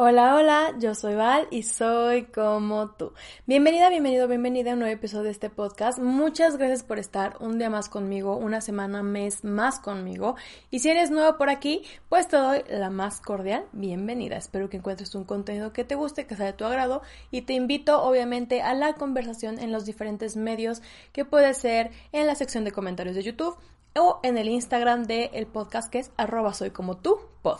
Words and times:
Hola, 0.00 0.36
hola, 0.36 0.76
yo 0.78 0.94
soy 0.94 1.16
Val 1.16 1.48
y 1.50 1.64
soy 1.64 2.26
como 2.26 2.90
tú. 2.90 3.14
Bienvenida, 3.46 3.90
bienvenido, 3.90 4.28
bienvenida 4.28 4.70
a 4.70 4.74
un 4.74 4.78
nuevo 4.78 4.94
episodio 4.94 5.24
de 5.24 5.32
este 5.32 5.50
podcast. 5.50 5.98
Muchas 5.98 6.56
gracias 6.56 6.84
por 6.84 7.00
estar 7.00 7.36
un 7.40 7.58
día 7.58 7.68
más 7.68 7.88
conmigo, 7.88 8.36
una 8.36 8.60
semana, 8.60 9.02
mes 9.02 9.42
más 9.42 9.80
conmigo. 9.80 10.36
Y 10.70 10.78
si 10.78 10.90
eres 10.90 11.10
nuevo 11.10 11.36
por 11.36 11.50
aquí, 11.50 11.82
pues 12.08 12.28
te 12.28 12.36
doy 12.36 12.62
la 12.70 12.90
más 12.90 13.20
cordial 13.20 13.64
bienvenida. 13.72 14.36
Espero 14.36 14.70
que 14.70 14.76
encuentres 14.76 15.16
un 15.16 15.24
contenido 15.24 15.72
que 15.72 15.82
te 15.82 15.96
guste, 15.96 16.28
que 16.28 16.36
sea 16.36 16.46
de 16.46 16.52
tu 16.52 16.64
agrado 16.64 17.02
y 17.32 17.42
te 17.42 17.54
invito 17.54 18.00
obviamente 18.00 18.62
a 18.62 18.74
la 18.74 18.92
conversación 18.92 19.58
en 19.58 19.72
los 19.72 19.84
diferentes 19.84 20.36
medios 20.36 20.80
que 21.10 21.24
puede 21.24 21.52
ser 21.54 21.90
en 22.12 22.28
la 22.28 22.36
sección 22.36 22.62
de 22.62 22.70
comentarios 22.70 23.16
de 23.16 23.24
YouTube 23.24 23.58
o 23.96 24.20
en 24.22 24.38
el 24.38 24.48
Instagram 24.48 25.06
del 25.06 25.30
el 25.32 25.48
podcast 25.48 25.90
que 25.90 25.98
es 25.98 26.12
arroba 26.16 26.54
soy 26.54 26.70
como 26.70 26.98
tú 26.98 27.18
pod. 27.42 27.58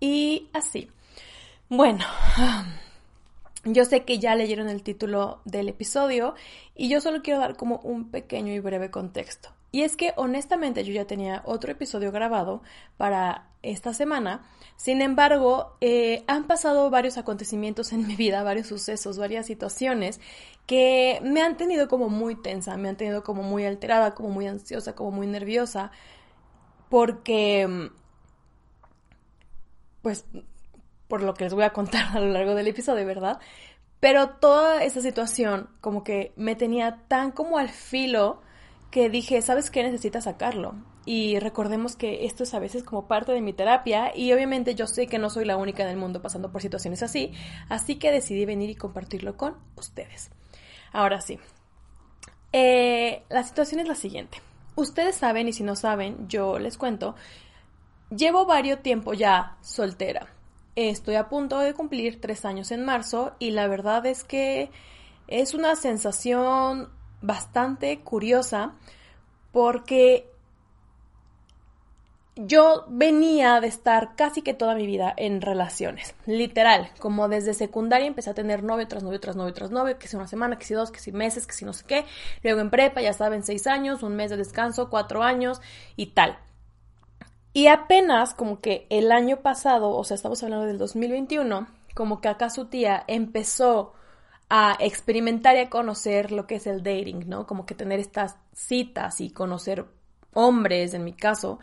Y 0.00 0.48
así. 0.52 0.90
Bueno, 1.70 2.02
yo 3.64 3.84
sé 3.84 4.04
que 4.04 4.18
ya 4.18 4.34
leyeron 4.34 4.70
el 4.70 4.82
título 4.82 5.40
del 5.44 5.68
episodio 5.68 6.34
y 6.74 6.88
yo 6.88 7.02
solo 7.02 7.20
quiero 7.20 7.40
dar 7.40 7.56
como 7.56 7.76
un 7.80 8.10
pequeño 8.10 8.54
y 8.54 8.60
breve 8.60 8.90
contexto. 8.90 9.50
Y 9.70 9.82
es 9.82 9.94
que 9.94 10.14
honestamente 10.16 10.82
yo 10.82 10.94
ya 10.94 11.06
tenía 11.06 11.42
otro 11.44 11.70
episodio 11.70 12.10
grabado 12.10 12.62
para 12.96 13.48
esta 13.62 13.92
semana. 13.92 14.48
Sin 14.76 15.02
embargo, 15.02 15.76
eh, 15.82 16.24
han 16.26 16.46
pasado 16.46 16.88
varios 16.88 17.18
acontecimientos 17.18 17.92
en 17.92 18.06
mi 18.06 18.16
vida, 18.16 18.42
varios 18.42 18.68
sucesos, 18.68 19.18
varias 19.18 19.44
situaciones 19.44 20.20
que 20.66 21.20
me 21.22 21.42
han 21.42 21.58
tenido 21.58 21.86
como 21.88 22.08
muy 22.08 22.34
tensa, 22.34 22.78
me 22.78 22.88
han 22.88 22.96
tenido 22.96 23.22
como 23.22 23.42
muy 23.42 23.66
alterada, 23.66 24.14
como 24.14 24.30
muy 24.30 24.46
ansiosa, 24.46 24.94
como 24.94 25.10
muy 25.10 25.26
nerviosa, 25.26 25.90
porque 26.88 27.90
pues 30.00 30.24
por 31.08 31.22
lo 31.22 31.34
que 31.34 31.44
les 31.44 31.54
voy 31.54 31.64
a 31.64 31.72
contar 31.72 32.06
a 32.16 32.20
lo 32.20 32.28
largo 32.28 32.54
del 32.54 32.68
episodio, 32.68 33.06
¿verdad? 33.06 33.40
Pero 34.00 34.30
toda 34.30 34.84
esa 34.84 35.00
situación 35.00 35.68
como 35.80 36.04
que 36.04 36.32
me 36.36 36.54
tenía 36.54 37.00
tan 37.08 37.32
como 37.32 37.58
al 37.58 37.68
filo 37.68 38.40
que 38.90 39.10
dije, 39.10 39.42
¿sabes 39.42 39.70
qué? 39.70 39.82
Necesitas 39.82 40.24
sacarlo. 40.24 40.74
Y 41.04 41.38
recordemos 41.38 41.96
que 41.96 42.26
esto 42.26 42.42
es 42.42 42.54
a 42.54 42.58
veces 42.58 42.84
como 42.84 43.08
parte 43.08 43.32
de 43.32 43.40
mi 43.40 43.54
terapia 43.54 44.12
y 44.14 44.32
obviamente 44.32 44.74
yo 44.74 44.86
sé 44.86 45.06
que 45.06 45.18
no 45.18 45.30
soy 45.30 45.46
la 45.46 45.56
única 45.56 45.82
en 45.82 45.88
el 45.88 45.96
mundo 45.96 46.20
pasando 46.20 46.52
por 46.52 46.60
situaciones 46.60 47.02
así, 47.02 47.32
así 47.70 47.96
que 47.96 48.12
decidí 48.12 48.44
venir 48.44 48.68
y 48.68 48.74
compartirlo 48.74 49.36
con 49.36 49.56
ustedes. 49.76 50.30
Ahora 50.92 51.22
sí, 51.22 51.38
eh, 52.52 53.22
la 53.30 53.42
situación 53.42 53.80
es 53.80 53.88
la 53.88 53.94
siguiente. 53.94 54.42
Ustedes 54.76 55.16
saben 55.16 55.48
y 55.48 55.54
si 55.54 55.62
no 55.62 55.76
saben, 55.76 56.28
yo 56.28 56.58
les 56.58 56.76
cuento, 56.76 57.14
llevo 58.10 58.44
varios 58.44 58.82
tiempo 58.82 59.14
ya 59.14 59.56
soltera. 59.62 60.28
Estoy 60.80 61.16
a 61.16 61.28
punto 61.28 61.58
de 61.58 61.74
cumplir 61.74 62.20
tres 62.20 62.44
años 62.44 62.70
en 62.70 62.84
marzo 62.84 63.34
y 63.40 63.50
la 63.50 63.66
verdad 63.66 64.06
es 64.06 64.22
que 64.22 64.70
es 65.26 65.52
una 65.54 65.74
sensación 65.74 66.88
bastante 67.20 67.98
curiosa 67.98 68.76
porque 69.50 70.30
yo 72.36 72.84
venía 72.86 73.60
de 73.60 73.66
estar 73.66 74.14
casi 74.14 74.42
que 74.42 74.54
toda 74.54 74.76
mi 74.76 74.86
vida 74.86 75.12
en 75.16 75.40
relaciones, 75.40 76.14
literal, 76.26 76.92
como 77.00 77.28
desde 77.28 77.54
secundaria 77.54 78.06
empecé 78.06 78.30
a 78.30 78.34
tener 78.34 78.62
novio 78.62 78.86
tras 78.86 79.02
novio 79.02 79.18
tras 79.18 79.34
novio 79.34 79.54
tras 79.54 79.72
novio, 79.72 79.98
que 79.98 80.06
si 80.06 80.14
una 80.14 80.28
semana, 80.28 80.58
que 80.58 80.64
si 80.64 80.74
dos, 80.74 80.92
que 80.92 81.00
si 81.00 81.10
meses, 81.10 81.48
que 81.48 81.54
si 81.54 81.64
no 81.64 81.72
sé 81.72 81.86
qué, 81.88 82.04
luego 82.44 82.60
en 82.60 82.70
prepa, 82.70 83.02
ya 83.02 83.12
saben, 83.12 83.42
seis 83.42 83.66
años, 83.66 84.04
un 84.04 84.14
mes 84.14 84.30
de 84.30 84.36
descanso, 84.36 84.90
cuatro 84.90 85.24
años 85.24 85.60
y 85.96 86.12
tal. 86.12 86.38
Y 87.52 87.66
apenas 87.66 88.34
como 88.34 88.60
que 88.60 88.86
el 88.90 89.10
año 89.10 89.38
pasado, 89.38 89.90
o 89.90 90.04
sea, 90.04 90.14
estamos 90.14 90.42
hablando 90.42 90.66
del 90.66 90.78
2021, 90.78 91.66
como 91.94 92.20
que 92.20 92.28
acá 92.28 92.50
su 92.50 92.66
tía 92.66 93.04
empezó 93.06 93.94
a 94.50 94.76
experimentar 94.80 95.56
y 95.56 95.60
a 95.60 95.70
conocer 95.70 96.32
lo 96.32 96.46
que 96.46 96.56
es 96.56 96.66
el 96.66 96.82
dating, 96.82 97.28
¿no? 97.28 97.46
Como 97.46 97.66
que 97.66 97.74
tener 97.74 98.00
estas 98.00 98.36
citas 98.54 99.20
y 99.20 99.30
conocer 99.30 99.86
hombres, 100.32 100.94
en 100.94 101.04
mi 101.04 101.12
caso, 101.12 101.58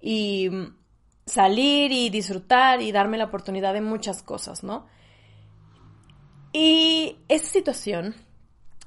y 0.00 0.50
salir 1.26 1.92
y 1.92 2.10
disfrutar 2.10 2.82
y 2.82 2.92
darme 2.92 3.18
la 3.18 3.26
oportunidad 3.26 3.72
de 3.72 3.80
muchas 3.80 4.22
cosas, 4.22 4.62
¿no? 4.62 4.86
Y 6.52 7.18
esa 7.28 7.46
situación 7.46 8.14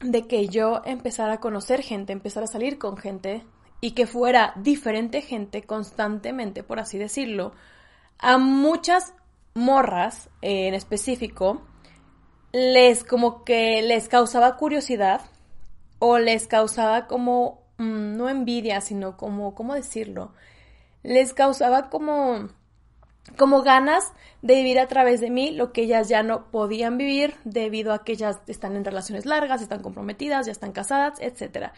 de 0.02 0.28
que 0.28 0.48
yo 0.50 0.81
empezara 0.86 1.34
a 1.34 1.40
conocer 1.40 1.81
gente, 1.81 2.14
empezar 2.14 2.44
a 2.44 2.48
salir 2.48 2.78
con 2.78 2.98
gente, 2.98 3.44
y 3.84 3.92
que 3.92 4.08
fuera 4.08 4.54
diferente 4.56 5.22
gente 5.22 5.64
constantemente, 5.64 6.64
por 6.64 6.80
así 6.80 6.98
decirlo, 6.98 7.52
a 8.18 8.38
muchas 8.38 9.14
morras 9.56 10.30
eh, 10.42 10.70
en 10.70 10.74
específico 10.74 11.62
les 12.54 13.04
como 13.04 13.44
que 13.44 13.82
les 13.82 14.08
causaba 14.08 14.56
curiosidad 14.56 15.20
o 16.00 16.18
les 16.18 16.48
causaba 16.48 17.08
como 17.08 17.62
mm, 17.78 18.16
no 18.16 18.30
envidia, 18.30 18.80
sino 18.80 19.18
como 19.18 19.54
cómo 19.54 19.74
decirlo, 19.74 20.32
les 21.04 21.34
causaba 21.34 21.90
como 21.90 22.48
como 23.38 23.62
ganas 23.62 24.14
de 24.42 24.56
vivir 24.56 24.80
a 24.80 24.88
través 24.88 25.22
de 25.22 25.30
mí 25.30 25.52
lo 25.52 25.72
que 25.72 25.84
ellas 25.84 26.10
ya 26.10 26.24
no 26.24 26.52
podían 26.52 26.98
vivir 26.98 27.36
debido 27.46 27.94
a 27.94 28.04
que 28.04 28.12
ellas 28.12 28.40
están 28.48 28.76
en 28.76 28.84
relaciones 28.84 29.26
largas, 29.26 29.62
están 29.62 29.82
comprometidas, 29.82 30.46
ya 30.46 30.52
están 30.52 30.74
casadas, 30.74 31.20
etc. 31.22 31.72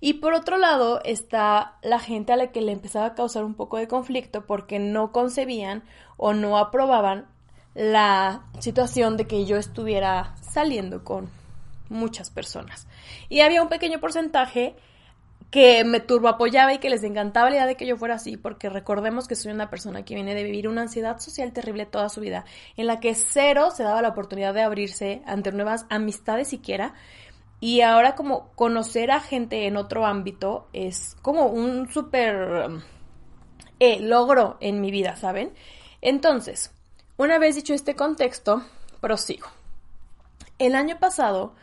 Y 0.00 0.14
por 0.14 0.34
otro 0.34 0.58
lado 0.58 1.00
está 1.04 1.78
la 1.82 1.98
gente 1.98 2.32
a 2.32 2.36
la 2.36 2.52
que 2.52 2.60
le 2.60 2.72
empezaba 2.72 3.06
a 3.06 3.14
causar 3.14 3.44
un 3.44 3.54
poco 3.54 3.78
de 3.78 3.88
conflicto 3.88 4.46
porque 4.46 4.78
no 4.78 5.12
concebían 5.12 5.82
o 6.16 6.34
no 6.34 6.58
aprobaban 6.58 7.26
la 7.74 8.44
situación 8.58 9.16
de 9.16 9.26
que 9.26 9.46
yo 9.46 9.56
estuviera 9.56 10.34
saliendo 10.42 11.04
con 11.04 11.30
muchas 11.88 12.30
personas. 12.30 12.86
Y 13.28 13.40
había 13.40 13.62
un 13.62 13.68
pequeño 13.68 14.00
porcentaje 14.00 14.76
que 15.50 15.84
me 15.84 16.00
turbo 16.00 16.28
apoyaba 16.28 16.72
y 16.72 16.78
que 16.78 16.90
les 16.90 17.02
encantaba 17.02 17.50
la 17.50 17.56
idea 17.56 17.66
de 17.66 17.76
que 17.76 17.86
yo 17.86 17.96
fuera 17.96 18.14
así, 18.14 18.36
porque 18.36 18.70
recordemos 18.70 19.26
que 19.26 19.34
soy 19.34 19.52
una 19.52 19.68
persona 19.68 20.04
que 20.04 20.14
viene 20.14 20.34
de 20.34 20.44
vivir 20.44 20.68
una 20.68 20.82
ansiedad 20.82 21.18
social 21.18 21.52
terrible 21.52 21.86
toda 21.86 22.08
su 22.08 22.20
vida, 22.20 22.44
en 22.76 22.86
la 22.86 23.00
que 23.00 23.14
cero 23.14 23.70
se 23.74 23.82
daba 23.82 24.02
la 24.02 24.10
oportunidad 24.10 24.54
de 24.54 24.62
abrirse 24.62 25.22
ante 25.26 25.50
nuevas 25.50 25.86
amistades 25.90 26.48
siquiera, 26.48 26.94
y 27.58 27.82
ahora 27.82 28.14
como 28.14 28.52
conocer 28.52 29.10
a 29.10 29.20
gente 29.20 29.66
en 29.66 29.76
otro 29.76 30.06
ámbito 30.06 30.68
es 30.72 31.16
como 31.20 31.46
un 31.46 31.92
súper 31.92 32.70
eh, 33.80 34.00
logro 34.00 34.56
en 34.60 34.80
mi 34.80 34.90
vida, 34.90 35.16
¿saben? 35.16 35.52
Entonces, 36.00 36.72
una 37.18 37.38
vez 37.38 37.56
dicho 37.56 37.74
este 37.74 37.96
contexto, 37.96 38.62
prosigo. 39.00 39.48
El 40.58 40.74
año 40.74 40.98
pasado 40.98 41.54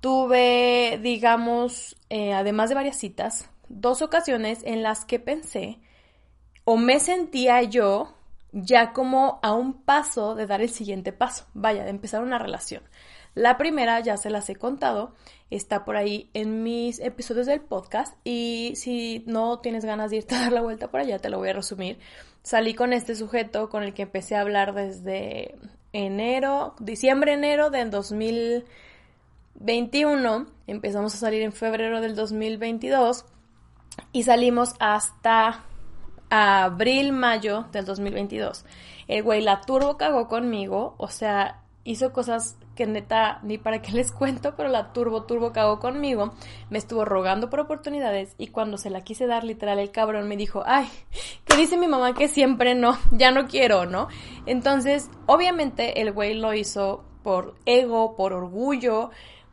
tuve, 0.00 0.98
digamos, 1.02 1.96
eh, 2.08 2.32
además 2.32 2.68
de 2.68 2.74
varias 2.74 2.96
citas, 2.96 3.48
dos 3.68 4.02
ocasiones 4.02 4.60
en 4.64 4.82
las 4.82 5.04
que 5.04 5.20
pensé 5.20 5.78
o 6.64 6.76
me 6.76 7.00
sentía 7.00 7.62
yo 7.62 8.14
ya 8.52 8.92
como 8.92 9.38
a 9.42 9.52
un 9.52 9.82
paso 9.82 10.34
de 10.34 10.46
dar 10.46 10.60
el 10.60 10.70
siguiente 10.70 11.12
paso, 11.12 11.46
vaya, 11.54 11.84
de 11.84 11.90
empezar 11.90 12.22
una 12.22 12.38
relación. 12.38 12.82
La 13.34 13.56
primera 13.58 14.00
ya 14.00 14.16
se 14.16 14.28
las 14.28 14.50
he 14.50 14.56
contado, 14.56 15.14
está 15.50 15.84
por 15.84 15.96
ahí 15.96 16.30
en 16.34 16.64
mis 16.64 16.98
episodios 16.98 17.46
del 17.46 17.60
podcast 17.60 18.16
y 18.24 18.72
si 18.74 19.22
no 19.26 19.60
tienes 19.60 19.84
ganas 19.84 20.10
de 20.10 20.16
irte 20.18 20.34
a 20.34 20.40
dar 20.40 20.52
la 20.52 20.62
vuelta 20.62 20.90
por 20.90 21.00
allá, 21.00 21.20
te 21.20 21.30
lo 21.30 21.38
voy 21.38 21.50
a 21.50 21.52
resumir. 21.52 21.98
Salí 22.42 22.74
con 22.74 22.92
este 22.92 23.14
sujeto 23.14 23.68
con 23.68 23.84
el 23.84 23.94
que 23.94 24.02
empecé 24.02 24.34
a 24.34 24.40
hablar 24.40 24.74
desde 24.74 25.54
enero, 25.92 26.74
diciembre, 26.80 27.34
enero 27.34 27.70
del 27.70 27.90
2000 27.90 28.64
21, 29.60 30.46
empezamos 30.66 31.14
a 31.14 31.18
salir 31.18 31.42
en 31.42 31.52
febrero 31.52 32.00
del 32.00 32.14
2022 32.16 33.26
y 34.10 34.22
salimos 34.22 34.74
hasta 34.80 35.64
abril, 36.30 37.12
mayo 37.12 37.66
del 37.70 37.84
2022. 37.84 38.64
El 39.06 39.22
güey 39.22 39.42
la 39.42 39.60
turbo 39.60 39.98
cagó 39.98 40.28
conmigo, 40.28 40.94
o 40.96 41.08
sea, 41.08 41.62
hizo 41.84 42.10
cosas 42.10 42.56
que 42.74 42.86
neta 42.86 43.40
ni 43.42 43.58
para 43.58 43.82
qué 43.82 43.92
les 43.92 44.12
cuento, 44.12 44.54
pero 44.56 44.70
la 44.70 44.94
turbo 44.94 45.24
turbo 45.24 45.52
cagó 45.52 45.78
conmigo, 45.78 46.32
me 46.70 46.78
estuvo 46.78 47.04
rogando 47.04 47.50
por 47.50 47.60
oportunidades 47.60 48.34
y 48.38 48.46
cuando 48.46 48.78
se 48.78 48.88
la 48.88 49.02
quise 49.02 49.26
dar 49.26 49.44
literal 49.44 49.78
el 49.78 49.90
cabrón 49.90 50.26
me 50.26 50.38
dijo, 50.38 50.62
ay, 50.64 50.88
que 51.44 51.58
dice 51.58 51.76
mi 51.76 51.86
mamá 51.86 52.14
que 52.14 52.28
siempre 52.28 52.74
no, 52.74 52.96
ya 53.12 53.30
no 53.30 53.46
quiero, 53.46 53.84
¿no? 53.84 54.08
Entonces, 54.46 55.10
obviamente 55.26 56.00
el 56.00 56.12
güey 56.12 56.32
lo 56.32 56.54
hizo 56.54 57.04
por 57.22 57.56
ego, 57.66 58.16
por 58.16 58.32
orgullo, 58.32 59.10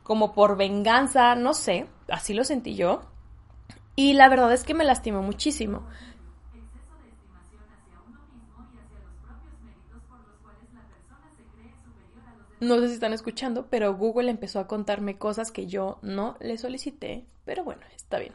como 0.07 0.31
por 0.31 0.55
venganza, 0.55 1.35
no 1.35 1.53
sé, 1.53 1.85
así 2.07 2.33
lo 2.33 2.45
sentí 2.45 2.75
yo. 2.75 3.01
Y 3.97 4.13
la 4.13 4.29
verdad 4.29 4.53
es 4.53 4.63
que 4.63 4.73
me 4.73 4.85
lastimó 4.85 5.21
muchísimo. 5.21 5.85
No 12.61 12.79
sé 12.79 12.87
si 12.87 12.93
están 12.93 13.11
escuchando, 13.11 13.67
pero 13.69 13.95
Google 13.95 14.31
empezó 14.31 14.61
a 14.61 14.67
contarme 14.67 15.17
cosas 15.17 15.51
que 15.51 15.67
yo 15.67 15.99
no 16.01 16.37
le 16.39 16.57
solicité, 16.57 17.25
pero 17.43 17.65
bueno, 17.65 17.81
está 17.93 18.17
bien. 18.17 18.33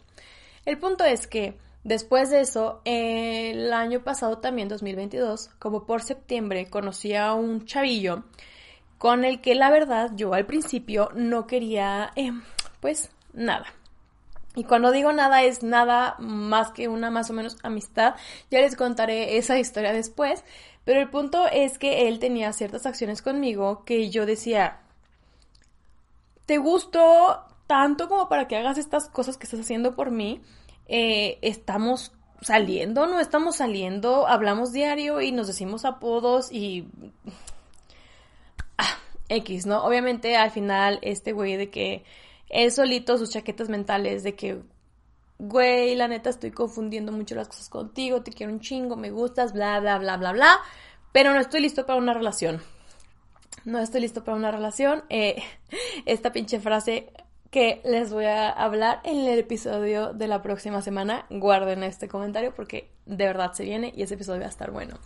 El 0.66 0.78
punto 0.78 1.06
es 1.06 1.26
que 1.26 1.56
después 1.84 2.28
de 2.28 2.42
eso, 2.42 2.82
el 2.84 3.72
año 3.72 4.04
pasado 4.04 4.40
también, 4.40 4.68
2022, 4.68 5.48
como 5.58 5.86
por 5.86 6.02
septiembre, 6.02 6.68
conocí 6.68 7.14
a 7.14 7.32
un 7.32 7.64
chavillo 7.64 8.24
con 9.02 9.24
el 9.24 9.40
que 9.40 9.56
la 9.56 9.68
verdad 9.68 10.12
yo 10.14 10.32
al 10.32 10.46
principio 10.46 11.08
no 11.16 11.48
quería, 11.48 12.12
eh, 12.14 12.30
pues 12.78 13.10
nada. 13.32 13.66
Y 14.54 14.62
cuando 14.62 14.92
digo 14.92 15.12
nada 15.12 15.42
es 15.42 15.64
nada 15.64 16.14
más 16.20 16.70
que 16.70 16.86
una 16.86 17.10
más 17.10 17.28
o 17.28 17.32
menos 17.32 17.56
amistad. 17.64 18.14
Ya 18.48 18.60
les 18.60 18.76
contaré 18.76 19.38
esa 19.38 19.58
historia 19.58 19.92
después. 19.92 20.44
Pero 20.84 21.00
el 21.00 21.10
punto 21.10 21.48
es 21.48 21.78
que 21.78 22.06
él 22.06 22.20
tenía 22.20 22.52
ciertas 22.52 22.86
acciones 22.86 23.22
conmigo 23.22 23.84
que 23.84 24.08
yo 24.08 24.24
decía, 24.24 24.82
te 26.46 26.58
gustó 26.58 27.42
tanto 27.66 28.08
como 28.08 28.28
para 28.28 28.46
que 28.46 28.56
hagas 28.56 28.78
estas 28.78 29.08
cosas 29.08 29.36
que 29.36 29.46
estás 29.46 29.58
haciendo 29.58 29.96
por 29.96 30.12
mí. 30.12 30.42
Eh, 30.86 31.40
estamos 31.42 32.12
saliendo, 32.40 33.08
no 33.08 33.18
estamos 33.18 33.56
saliendo, 33.56 34.28
hablamos 34.28 34.70
diario 34.70 35.20
y 35.20 35.32
nos 35.32 35.48
decimos 35.48 35.84
apodos 35.84 36.52
y... 36.52 36.86
X, 39.28 39.66
¿no? 39.66 39.84
Obviamente 39.84 40.36
al 40.36 40.50
final 40.50 40.98
este 41.02 41.32
güey 41.32 41.56
de 41.56 41.70
que 41.70 42.04
él 42.48 42.70
solito 42.70 43.18
sus 43.18 43.30
chaquetas 43.30 43.68
mentales 43.68 44.22
de 44.22 44.34
que, 44.34 44.60
güey, 45.38 45.96
la 45.96 46.06
neta 46.06 46.30
estoy 46.30 46.50
confundiendo 46.50 47.10
mucho 47.10 47.34
las 47.34 47.48
cosas 47.48 47.68
contigo, 47.68 48.22
te 48.22 48.32
quiero 48.32 48.52
un 48.52 48.60
chingo, 48.60 48.96
me 48.96 49.10
gustas, 49.10 49.52
bla, 49.52 49.80
bla, 49.80 49.98
bla, 49.98 50.16
bla, 50.18 50.32
bla, 50.32 50.60
pero 51.12 51.32
no 51.32 51.40
estoy 51.40 51.60
listo 51.60 51.86
para 51.86 51.98
una 51.98 52.14
relación. 52.14 52.60
No 53.64 53.78
estoy 53.78 54.00
listo 54.00 54.24
para 54.24 54.36
una 54.36 54.50
relación. 54.50 55.04
Eh, 55.10 55.42
esta 56.04 56.32
pinche 56.32 56.60
frase 56.60 57.12
que 57.50 57.80
les 57.84 58.12
voy 58.12 58.24
a 58.24 58.50
hablar 58.50 59.00
en 59.04 59.18
el 59.26 59.38
episodio 59.38 60.12
de 60.12 60.26
la 60.26 60.42
próxima 60.42 60.82
semana. 60.82 61.26
Guarden 61.30 61.82
este 61.82 62.08
comentario 62.08 62.54
porque 62.54 62.90
de 63.06 63.26
verdad 63.26 63.52
se 63.52 63.64
viene 63.64 63.92
y 63.94 64.02
ese 64.02 64.14
episodio 64.14 64.40
va 64.40 64.46
a 64.46 64.50
estar 64.50 64.70
bueno. 64.70 64.98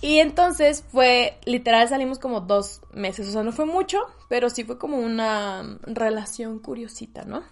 Y 0.00 0.18
entonces 0.18 0.84
fue, 0.88 1.38
literal 1.44 1.88
salimos 1.88 2.18
como 2.18 2.40
dos 2.40 2.82
meses, 2.92 3.28
o 3.28 3.32
sea, 3.32 3.42
no 3.42 3.52
fue 3.52 3.66
mucho, 3.66 3.98
pero 4.28 4.50
sí 4.50 4.64
fue 4.64 4.78
como 4.78 4.98
una 4.98 5.78
relación 5.82 6.58
curiosita, 6.58 7.24
¿no? 7.24 7.42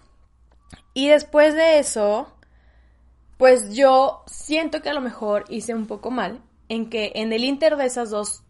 Y 0.93 1.07
después 1.07 1.55
de 1.55 1.79
eso, 1.79 2.33
pues 3.37 3.73
yo 3.73 4.23
siento 4.27 4.81
que 4.81 4.89
a 4.89 4.93
lo 4.93 5.01
mejor 5.01 5.45
hice 5.49 5.73
un 5.73 5.87
poco 5.87 6.11
mal 6.11 6.41
en 6.69 6.89
que 6.89 7.11
en 7.15 7.33
el 7.33 7.43
inter 7.43 7.77
de 7.77 7.85
esas 7.85 8.09
dos 8.09 8.43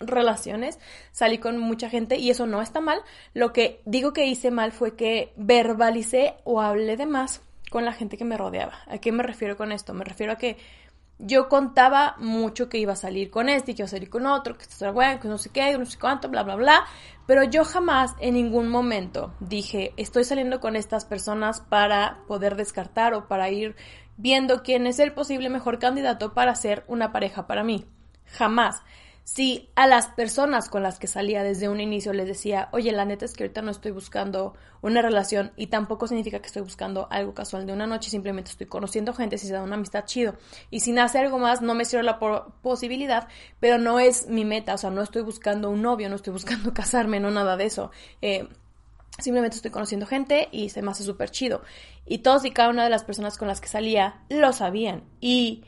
relaciones 0.00 0.78
salí 1.12 1.38
con 1.38 1.58
mucha 1.58 1.88
gente 1.88 2.16
y 2.16 2.30
eso 2.30 2.46
no 2.46 2.62
está 2.62 2.80
mal. 2.80 3.00
Lo 3.32 3.52
que 3.52 3.80
digo 3.84 4.12
que 4.12 4.26
hice 4.26 4.50
mal 4.50 4.72
fue 4.72 4.96
que 4.96 5.32
verbalicé 5.36 6.34
o 6.44 6.60
hablé 6.60 6.96
de 6.96 7.06
más 7.06 7.42
con 7.70 7.84
la 7.84 7.92
gente 7.92 8.16
que 8.16 8.24
me 8.24 8.36
rodeaba. 8.36 8.78
¿A 8.86 8.98
qué 8.98 9.10
me 9.12 9.22
refiero 9.22 9.56
con 9.56 9.72
esto? 9.72 9.94
Me 9.94 10.04
refiero 10.04 10.32
a 10.32 10.38
que 10.38 10.56
yo 11.18 11.48
contaba 11.48 12.16
mucho 12.18 12.68
que 12.68 12.78
iba 12.78 12.94
a 12.94 12.96
salir 12.96 13.30
con 13.30 13.48
este 13.48 13.72
y 13.72 13.74
que 13.74 13.82
iba 13.82 13.86
a 13.86 13.90
salir 13.90 14.10
con 14.10 14.26
otro, 14.26 14.56
que 14.56 14.62
esto 14.62 14.84
era 14.84 14.92
bueno, 14.92 15.20
que 15.20 15.28
no 15.28 15.38
sé 15.38 15.50
qué, 15.50 15.76
no 15.78 15.86
sé 15.86 15.98
cuánto, 15.98 16.28
bla, 16.28 16.42
bla, 16.42 16.56
bla. 16.56 16.84
Pero 17.26 17.44
yo 17.44 17.64
jamás 17.64 18.14
en 18.18 18.34
ningún 18.34 18.68
momento 18.68 19.34
dije, 19.40 19.92
estoy 19.96 20.24
saliendo 20.24 20.60
con 20.60 20.76
estas 20.76 21.04
personas 21.04 21.60
para 21.60 22.18
poder 22.26 22.56
descartar 22.56 23.14
o 23.14 23.28
para 23.28 23.50
ir 23.50 23.76
viendo 24.16 24.62
quién 24.62 24.86
es 24.86 24.98
el 24.98 25.12
posible 25.12 25.48
mejor 25.48 25.78
candidato 25.78 26.34
para 26.34 26.54
ser 26.54 26.84
una 26.88 27.12
pareja 27.12 27.46
para 27.46 27.64
mí. 27.64 27.86
Jamás 28.26 28.82
si 29.24 29.70
a 29.74 29.86
las 29.86 30.08
personas 30.08 30.68
con 30.68 30.82
las 30.82 30.98
que 30.98 31.06
salía 31.06 31.42
desde 31.42 31.70
un 31.70 31.80
inicio 31.80 32.12
les 32.12 32.28
decía, 32.28 32.68
oye, 32.72 32.92
la 32.92 33.06
neta 33.06 33.24
es 33.24 33.32
que 33.32 33.44
ahorita 33.44 33.62
no 33.62 33.70
estoy 33.70 33.90
buscando 33.90 34.52
una 34.82 35.00
relación 35.00 35.52
y 35.56 35.68
tampoco 35.68 36.06
significa 36.06 36.40
que 36.40 36.46
estoy 36.46 36.60
buscando 36.60 37.08
algo 37.10 37.32
casual 37.32 37.66
de 37.66 37.72
una 37.72 37.86
noche, 37.86 38.10
simplemente 38.10 38.50
estoy 38.50 38.66
conociendo 38.66 39.14
gente, 39.14 39.38
si 39.38 39.46
se 39.46 39.54
da 39.54 39.62
una 39.62 39.76
amistad 39.76 40.04
chido. 40.04 40.36
Y 40.70 40.80
si 40.80 40.92
nace 40.92 41.18
algo 41.18 41.38
más, 41.38 41.62
no 41.62 41.74
me 41.74 41.86
cierro 41.86 42.02
la 42.02 42.18
posibilidad, 42.60 43.26
pero 43.60 43.78
no 43.78 43.98
es 43.98 44.28
mi 44.28 44.44
meta, 44.44 44.74
o 44.74 44.78
sea, 44.78 44.90
no 44.90 45.00
estoy 45.00 45.22
buscando 45.22 45.70
un 45.70 45.80
novio, 45.80 46.10
no 46.10 46.16
estoy 46.16 46.34
buscando 46.34 46.72
casarme, 46.74 47.18
no 47.18 47.30
nada 47.30 47.56
de 47.56 47.64
eso. 47.64 47.90
Eh, 48.20 48.46
simplemente 49.18 49.56
estoy 49.56 49.70
conociendo 49.70 50.04
gente 50.06 50.48
y 50.52 50.68
se 50.68 50.82
me 50.82 50.90
hace 50.90 51.02
súper 51.02 51.30
chido. 51.30 51.62
Y 52.04 52.18
todos 52.18 52.44
y 52.44 52.50
cada 52.50 52.68
una 52.68 52.84
de 52.84 52.90
las 52.90 53.04
personas 53.04 53.38
con 53.38 53.48
las 53.48 53.62
que 53.62 53.68
salía 53.68 54.22
lo 54.28 54.52
sabían. 54.52 55.02
Y, 55.18 55.64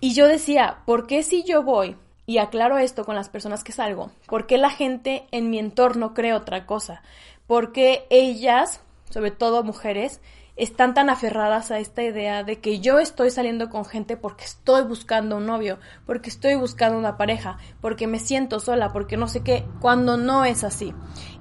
y 0.00 0.14
yo 0.14 0.26
decía, 0.26 0.78
¿por 0.86 1.06
qué 1.06 1.22
si 1.22 1.44
yo 1.44 1.62
voy 1.62 1.98
y 2.32 2.38
aclaro 2.38 2.78
esto 2.78 3.04
con 3.04 3.14
las 3.14 3.28
personas 3.28 3.62
que 3.62 3.72
salgo, 3.72 4.10
¿por 4.26 4.46
qué 4.46 4.56
la 4.56 4.70
gente 4.70 5.26
en 5.32 5.50
mi 5.50 5.58
entorno 5.58 6.14
cree 6.14 6.32
otra 6.32 6.64
cosa? 6.64 7.02
¿Por 7.46 7.72
qué 7.72 8.06
ellas, 8.08 8.80
sobre 9.10 9.32
todo 9.32 9.62
mujeres, 9.62 10.22
están 10.56 10.94
tan 10.94 11.10
aferradas 11.10 11.70
a 11.70 11.78
esta 11.78 12.02
idea 12.02 12.42
de 12.42 12.58
que 12.58 12.80
yo 12.80 13.00
estoy 13.00 13.30
saliendo 13.30 13.68
con 13.68 13.84
gente 13.84 14.16
porque 14.16 14.46
estoy 14.46 14.82
buscando 14.84 15.36
un 15.36 15.44
novio, 15.44 15.78
porque 16.06 16.30
estoy 16.30 16.54
buscando 16.54 16.96
una 16.96 17.18
pareja, 17.18 17.58
porque 17.82 18.06
me 18.06 18.18
siento 18.18 18.60
sola, 18.60 18.94
porque 18.94 19.18
no 19.18 19.28
sé 19.28 19.42
qué, 19.42 19.66
cuando 19.82 20.16
no 20.16 20.46
es 20.46 20.64
así. 20.64 20.94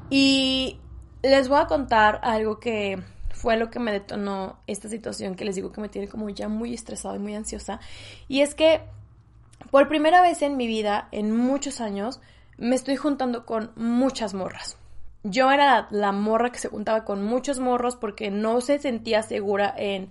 Y 0.09 0.77
les 1.23 1.47
voy 1.47 1.61
a 1.61 1.67
contar 1.67 2.19
algo 2.21 2.59
que 2.59 3.01
fue 3.29 3.55
lo 3.55 3.69
que 3.69 3.79
me 3.79 3.93
detonó 3.93 4.59
esta 4.67 4.89
situación 4.89 5.35
que 5.35 5.45
les 5.45 5.55
digo 5.55 5.71
que 5.71 5.79
me 5.79 5.87
tiene 5.87 6.09
como 6.09 6.27
ya 6.29 6.49
muy 6.49 6.73
estresada 6.73 7.15
y 7.15 7.19
muy 7.19 7.33
ansiosa. 7.33 7.79
Y 8.27 8.41
es 8.41 8.55
que 8.55 8.81
por 9.69 9.87
primera 9.87 10.21
vez 10.21 10.41
en 10.41 10.57
mi 10.57 10.67
vida, 10.67 11.07
en 11.11 11.35
muchos 11.35 11.81
años, 11.81 12.19
me 12.57 12.75
estoy 12.75 12.95
juntando 12.95 13.45
con 13.45 13.71
muchas 13.75 14.33
morras. 14.33 14.77
Yo 15.23 15.51
era 15.51 15.87
la, 15.91 16.11
morra 16.11 16.51
que 16.51 16.59
se 16.59 16.69
juntaba 16.69 17.05
con 17.05 17.23
muchos 17.23 17.59
morros 17.59 17.95
porque 17.95 18.31
no 18.31 18.59
se 18.61 18.79
sentía 18.79 19.21
segura 19.21 19.73
en, 19.77 20.09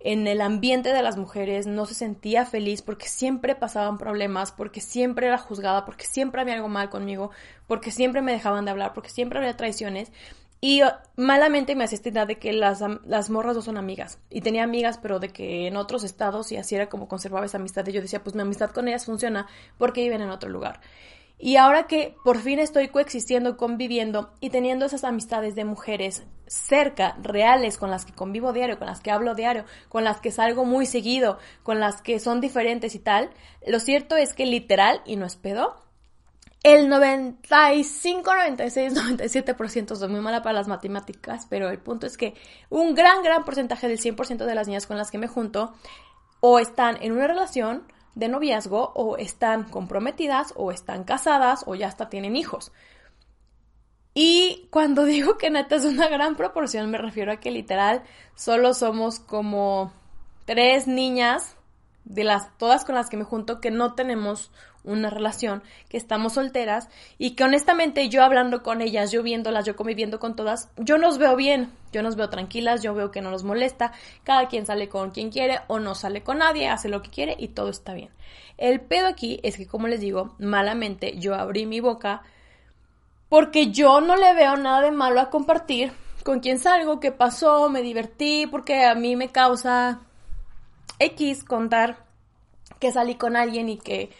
en 0.00 0.26
el 0.28 0.40
ambiente 0.40 0.92
de 0.92 1.02
las 1.02 1.16
mujeres, 1.16 1.66
no 1.66 1.86
se 1.86 1.94
sentía 1.94 2.46
feliz 2.46 2.82
porque 2.82 3.08
siempre 3.08 3.56
pasaban 3.56 3.98
problemas, 3.98 4.52
porque 4.52 4.80
siempre 4.80 5.26
era 5.26 5.38
juzgada, 5.38 5.84
porque 5.84 6.06
siempre 6.06 6.40
había 6.40 6.54
algo 6.54 6.68
mal 6.68 6.88
conmigo, 6.88 7.30
porque 7.66 7.90
siempre 7.90 8.22
me 8.22 8.32
dejaban 8.32 8.64
de 8.64 8.70
hablar, 8.70 8.92
porque 8.92 9.10
siempre 9.10 9.40
había 9.40 9.56
traiciones. 9.56 10.12
Y 10.66 10.80
malamente 11.16 11.76
me 11.76 11.84
hacía 11.84 11.96
esta 11.96 12.08
idea 12.08 12.24
de 12.24 12.38
que 12.38 12.54
las, 12.54 12.82
las 13.04 13.28
morras 13.28 13.54
no 13.54 13.60
son 13.60 13.76
amigas. 13.76 14.18
Y 14.30 14.40
tenía 14.40 14.64
amigas, 14.64 14.96
pero 14.96 15.20
de 15.20 15.28
que 15.28 15.66
en 15.66 15.76
otros 15.76 16.04
estados, 16.04 16.50
y 16.52 16.56
así 16.56 16.74
era 16.74 16.88
como 16.88 17.06
conservaba 17.06 17.44
esa 17.44 17.58
amistad. 17.58 17.86
Y 17.86 17.92
yo 17.92 18.00
decía, 18.00 18.24
pues 18.24 18.34
mi 18.34 18.40
amistad 18.40 18.70
con 18.70 18.88
ellas 18.88 19.04
funciona 19.04 19.46
porque 19.76 20.00
viven 20.00 20.22
en 20.22 20.30
otro 20.30 20.48
lugar. 20.48 20.80
Y 21.38 21.56
ahora 21.56 21.86
que 21.86 22.16
por 22.24 22.38
fin 22.38 22.60
estoy 22.60 22.88
coexistiendo, 22.88 23.58
conviviendo 23.58 24.32
y 24.40 24.48
teniendo 24.48 24.86
esas 24.86 25.04
amistades 25.04 25.54
de 25.54 25.66
mujeres 25.66 26.22
cerca, 26.46 27.18
reales, 27.20 27.76
con 27.76 27.90
las 27.90 28.06
que 28.06 28.14
convivo 28.14 28.54
diario, 28.54 28.78
con 28.78 28.86
las 28.86 29.00
que 29.00 29.10
hablo 29.10 29.34
diario, 29.34 29.66
con 29.90 30.02
las 30.02 30.22
que 30.22 30.30
salgo 30.30 30.64
muy 30.64 30.86
seguido, 30.86 31.36
con 31.62 31.78
las 31.78 32.00
que 32.00 32.18
son 32.20 32.40
diferentes 32.40 32.94
y 32.94 33.00
tal, 33.00 33.28
lo 33.66 33.80
cierto 33.80 34.16
es 34.16 34.32
que 34.32 34.46
literal, 34.46 35.02
y 35.04 35.16
no 35.16 35.26
es 35.26 35.36
pedo, 35.36 35.83
el 36.64 36.88
95, 36.88 38.34
96, 38.34 38.94
97% 38.94 39.96
soy 39.96 40.08
muy 40.08 40.20
mala 40.20 40.42
para 40.42 40.54
las 40.54 40.66
matemáticas, 40.66 41.46
pero 41.50 41.68
el 41.68 41.78
punto 41.78 42.06
es 42.06 42.16
que 42.16 42.34
un 42.70 42.94
gran, 42.94 43.22
gran 43.22 43.44
porcentaje 43.44 43.86
del 43.86 44.00
100% 44.00 44.46
de 44.46 44.54
las 44.54 44.66
niñas 44.66 44.86
con 44.86 44.96
las 44.96 45.10
que 45.10 45.18
me 45.18 45.28
junto 45.28 45.74
o 46.40 46.58
están 46.58 46.96
en 47.02 47.12
una 47.12 47.26
relación 47.26 47.86
de 48.14 48.28
noviazgo 48.28 48.92
o 48.94 49.18
están 49.18 49.64
comprometidas 49.64 50.54
o 50.56 50.72
están 50.72 51.04
casadas 51.04 51.64
o 51.66 51.74
ya 51.74 51.86
hasta 51.86 52.08
tienen 52.08 52.34
hijos. 52.34 52.72
Y 54.14 54.66
cuando 54.70 55.04
digo 55.04 55.36
que 55.36 55.50
neta 55.50 55.76
es 55.76 55.84
una 55.84 56.08
gran 56.08 56.34
proporción, 56.34 56.90
me 56.90 56.96
refiero 56.96 57.30
a 57.30 57.40
que 57.40 57.50
literal 57.50 58.02
solo 58.36 58.72
somos 58.72 59.18
como 59.18 59.92
tres 60.46 60.86
niñas 60.86 61.56
de 62.04 62.24
las 62.24 62.56
todas 62.56 62.86
con 62.86 62.94
las 62.94 63.10
que 63.10 63.18
me 63.18 63.24
junto 63.24 63.60
que 63.60 63.70
no 63.70 63.94
tenemos 63.94 64.50
una 64.84 65.10
relación, 65.10 65.62
que 65.88 65.96
estamos 65.96 66.34
solteras 66.34 66.88
y 67.18 67.30
que 67.30 67.44
honestamente 67.44 68.08
yo 68.08 68.22
hablando 68.22 68.62
con 68.62 68.82
ellas, 68.82 69.10
yo 69.10 69.22
viéndolas, 69.22 69.64
yo 69.64 69.76
conviviendo 69.76 70.20
con 70.20 70.36
todas, 70.36 70.70
yo 70.76 70.98
nos 70.98 71.18
veo 71.18 71.34
bien, 71.36 71.72
yo 71.92 72.02
nos 72.02 72.16
veo 72.16 72.28
tranquilas, 72.28 72.82
yo 72.82 72.94
veo 72.94 73.10
que 73.10 73.22
no 73.22 73.30
nos 73.30 73.44
molesta, 73.44 73.92
cada 74.22 74.48
quien 74.48 74.66
sale 74.66 74.88
con 74.88 75.10
quien 75.10 75.30
quiere 75.30 75.60
o 75.66 75.80
no 75.80 75.94
sale 75.94 76.22
con 76.22 76.38
nadie, 76.38 76.68
hace 76.68 76.88
lo 76.88 77.02
que 77.02 77.10
quiere 77.10 77.34
y 77.38 77.48
todo 77.48 77.70
está 77.70 77.94
bien. 77.94 78.10
El 78.58 78.80
pedo 78.80 79.08
aquí 79.08 79.40
es 79.42 79.56
que, 79.56 79.66
como 79.66 79.88
les 79.88 80.00
digo, 80.00 80.34
malamente 80.38 81.18
yo 81.18 81.34
abrí 81.34 81.66
mi 81.66 81.80
boca 81.80 82.22
porque 83.28 83.72
yo 83.72 84.00
no 84.00 84.16
le 84.16 84.34
veo 84.34 84.56
nada 84.56 84.82
de 84.82 84.92
malo 84.92 85.20
a 85.20 85.30
compartir 85.30 85.92
con 86.22 86.40
quién 86.40 86.58
salgo, 86.58 87.00
qué 87.00 87.10
pasó, 87.10 87.68
me 87.68 87.82
divertí, 87.82 88.46
porque 88.46 88.84
a 88.84 88.94
mí 88.94 89.16
me 89.16 89.30
causa 89.30 90.00
X 90.98 91.44
contar 91.44 92.04
que 92.78 92.92
salí 92.92 93.16
con 93.16 93.36
alguien 93.36 93.68
y 93.68 93.76
que 93.76 94.10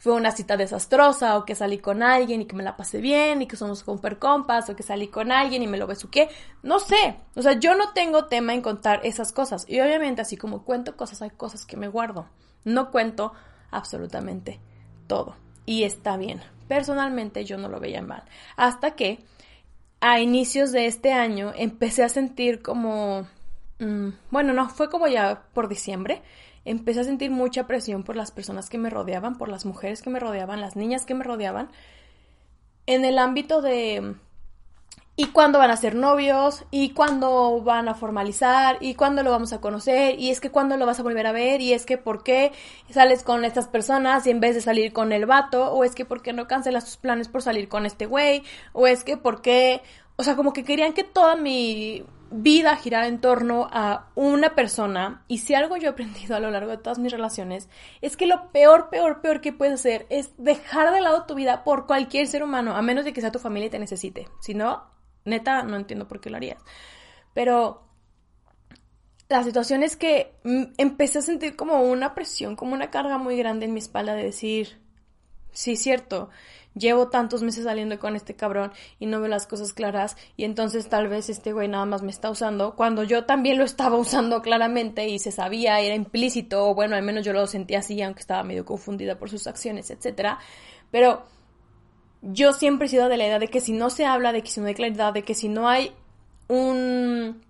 fue 0.00 0.14
una 0.14 0.30
cita 0.30 0.56
desastrosa, 0.56 1.36
o 1.36 1.44
que 1.44 1.54
salí 1.54 1.76
con 1.76 2.02
alguien 2.02 2.40
y 2.40 2.46
que 2.46 2.56
me 2.56 2.62
la 2.62 2.74
pasé 2.74 3.02
bien, 3.02 3.42
y 3.42 3.46
que 3.46 3.56
somos 3.56 3.80
super 3.80 4.18
compas, 4.18 4.70
o 4.70 4.74
que 4.74 4.82
salí 4.82 5.08
con 5.08 5.30
alguien 5.30 5.62
y 5.62 5.66
me 5.66 5.76
lo 5.76 5.86
besuqué. 5.86 6.30
No 6.62 6.78
sé. 6.78 7.16
O 7.36 7.42
sea, 7.42 7.52
yo 7.52 7.74
no 7.74 7.92
tengo 7.92 8.24
tema 8.24 8.54
en 8.54 8.62
contar 8.62 9.00
esas 9.04 9.30
cosas. 9.30 9.66
Y 9.68 9.78
obviamente, 9.78 10.22
así 10.22 10.38
como 10.38 10.64
cuento 10.64 10.96
cosas, 10.96 11.20
hay 11.20 11.28
cosas 11.28 11.66
que 11.66 11.76
me 11.76 11.86
guardo. 11.86 12.26
No 12.64 12.90
cuento 12.90 13.34
absolutamente 13.70 14.58
todo. 15.06 15.36
Y 15.66 15.84
está 15.84 16.16
bien. 16.16 16.40
Personalmente 16.66 17.44
yo 17.44 17.58
no 17.58 17.68
lo 17.68 17.78
veía 17.78 18.00
mal. 18.00 18.24
Hasta 18.56 18.92
que 18.92 19.18
a 20.00 20.18
inicios 20.18 20.72
de 20.72 20.86
este 20.86 21.12
año 21.12 21.52
empecé 21.54 22.04
a 22.04 22.08
sentir 22.08 22.62
como... 22.62 23.28
Mm, 23.80 24.12
bueno, 24.30 24.54
no, 24.54 24.70
fue 24.70 24.88
como 24.88 25.08
ya 25.08 25.42
por 25.52 25.68
diciembre. 25.68 26.22
Empecé 26.64 27.00
a 27.00 27.04
sentir 27.04 27.30
mucha 27.30 27.66
presión 27.66 28.02
por 28.02 28.16
las 28.16 28.30
personas 28.30 28.68
que 28.68 28.78
me 28.78 28.90
rodeaban, 28.90 29.38
por 29.38 29.48
las 29.48 29.64
mujeres 29.64 30.02
que 30.02 30.10
me 30.10 30.20
rodeaban, 30.20 30.60
las 30.60 30.76
niñas 30.76 31.06
que 31.06 31.14
me 31.14 31.24
rodeaban, 31.24 31.70
en 32.86 33.04
el 33.04 33.18
ámbito 33.18 33.62
de 33.62 34.16
y 35.20 35.26
cuándo 35.26 35.58
van 35.58 35.70
a 35.70 35.76
ser 35.76 35.96
novios, 35.96 36.64
y 36.70 36.94
cuándo 36.94 37.60
van 37.60 37.90
a 37.90 37.94
formalizar, 37.94 38.78
y 38.80 38.94
cuándo 38.94 39.22
lo 39.22 39.30
vamos 39.30 39.52
a 39.52 39.60
conocer, 39.60 40.18
y 40.18 40.30
es 40.30 40.40
que 40.40 40.50
cuándo 40.50 40.78
lo 40.78 40.86
vas 40.86 40.98
a 40.98 41.02
volver 41.02 41.26
a 41.26 41.32
ver, 41.32 41.60
y 41.60 41.74
es 41.74 41.84
que 41.84 41.98
por 41.98 42.22
qué 42.22 42.52
sales 42.88 43.22
con 43.22 43.44
estas 43.44 43.68
personas 43.68 44.26
y 44.26 44.30
en 44.30 44.40
vez 44.40 44.54
de 44.54 44.62
salir 44.62 44.94
con 44.94 45.12
el 45.12 45.26
vato, 45.26 45.74
o 45.74 45.84
es 45.84 45.94
que 45.94 46.06
por 46.06 46.22
qué 46.22 46.32
no 46.32 46.46
cancelas 46.46 46.86
tus 46.86 46.96
planes 46.96 47.28
por 47.28 47.42
salir 47.42 47.68
con 47.68 47.84
este 47.84 48.06
güey, 48.06 48.42
o 48.72 48.86
es 48.86 49.04
que 49.04 49.18
por 49.18 49.42
qué, 49.42 49.82
o 50.16 50.22
sea, 50.22 50.36
como 50.36 50.54
que 50.54 50.64
querían 50.64 50.94
que 50.94 51.04
toda 51.04 51.36
mi 51.36 52.02
vida 52.30 52.76
girara 52.76 53.06
en 53.06 53.20
torno 53.20 53.68
a 53.70 54.10
una 54.14 54.54
persona, 54.54 55.24
y 55.28 55.38
si 55.38 55.54
algo 55.54 55.76
yo 55.76 55.88
he 55.88 55.90
aprendido 55.90 56.36
a 56.36 56.40
lo 56.40 56.50
largo 56.50 56.70
de 56.70 56.78
todas 56.78 56.98
mis 56.98 57.12
relaciones, 57.12 57.68
es 58.00 58.16
que 58.16 58.26
lo 58.26 58.50
peor, 58.52 58.88
peor, 58.90 59.20
peor 59.20 59.40
que 59.40 59.52
puedes 59.52 59.74
hacer 59.74 60.06
es 60.10 60.30
dejar 60.38 60.92
de 60.92 61.00
lado 61.00 61.26
tu 61.26 61.34
vida 61.34 61.64
por 61.64 61.86
cualquier 61.86 62.26
ser 62.26 62.42
humano, 62.42 62.76
a 62.76 62.82
menos 62.82 63.04
de 63.04 63.12
que 63.12 63.20
sea 63.20 63.32
tu 63.32 63.38
familia 63.38 63.66
y 63.66 63.70
te 63.70 63.78
necesite, 63.78 64.28
si 64.40 64.54
no, 64.54 64.84
Neta, 65.24 65.62
no 65.62 65.76
entiendo 65.76 66.08
por 66.08 66.20
qué 66.20 66.30
lo 66.30 66.36
harías. 66.36 66.62
Pero 67.34 67.88
la 69.28 69.44
situación 69.44 69.82
es 69.82 69.96
que 69.96 70.34
empecé 70.78 71.18
a 71.18 71.22
sentir 71.22 71.56
como 71.56 71.82
una 71.82 72.14
presión, 72.14 72.56
como 72.56 72.74
una 72.74 72.90
carga 72.90 73.18
muy 73.18 73.36
grande 73.36 73.66
en 73.66 73.74
mi 73.74 73.78
espalda 73.78 74.14
de 74.14 74.24
decir, 74.24 74.80
sí, 75.52 75.76
cierto, 75.76 76.30
llevo 76.74 77.08
tantos 77.08 77.42
meses 77.42 77.64
saliendo 77.64 77.98
con 77.98 78.16
este 78.16 78.34
cabrón 78.34 78.72
y 78.98 79.06
no 79.06 79.20
veo 79.20 79.28
las 79.28 79.46
cosas 79.46 79.72
claras 79.72 80.16
y 80.36 80.44
entonces 80.44 80.88
tal 80.88 81.08
vez 81.08 81.28
este 81.28 81.52
güey 81.52 81.68
nada 81.68 81.84
más 81.84 82.02
me 82.02 82.10
está 82.10 82.30
usando 82.30 82.76
cuando 82.76 83.02
yo 83.02 83.24
también 83.24 83.58
lo 83.58 83.64
estaba 83.64 83.96
usando 83.96 84.40
claramente 84.42 85.08
y 85.08 85.18
se 85.18 85.32
sabía, 85.32 85.80
era 85.80 85.94
implícito, 85.94 86.68
o 86.68 86.74
bueno, 86.74 86.96
al 86.96 87.02
menos 87.02 87.24
yo 87.24 87.32
lo 87.32 87.46
sentía 87.46 87.80
así, 87.80 88.00
aunque 88.02 88.20
estaba 88.20 88.42
medio 88.42 88.64
confundida 88.64 89.18
por 89.18 89.30
sus 89.30 89.46
acciones, 89.46 89.90
etcétera. 89.90 90.38
Pero 90.90 91.24
yo 92.22 92.52
siempre 92.52 92.86
he 92.86 92.90
sido 92.90 93.08
de 93.08 93.16
la 93.16 93.26
idea 93.26 93.38
de 93.38 93.48
que 93.48 93.60
si 93.60 93.72
no 93.72 93.90
se 93.90 94.04
habla, 94.04 94.32
de 94.32 94.42
que 94.42 94.50
si 94.50 94.60
no 94.60 94.66
hay 94.66 94.74
claridad, 94.74 95.12
de 95.12 95.22
que 95.22 95.34
si 95.34 95.48
no 95.48 95.68
hay 95.68 95.92
un... 96.48 97.42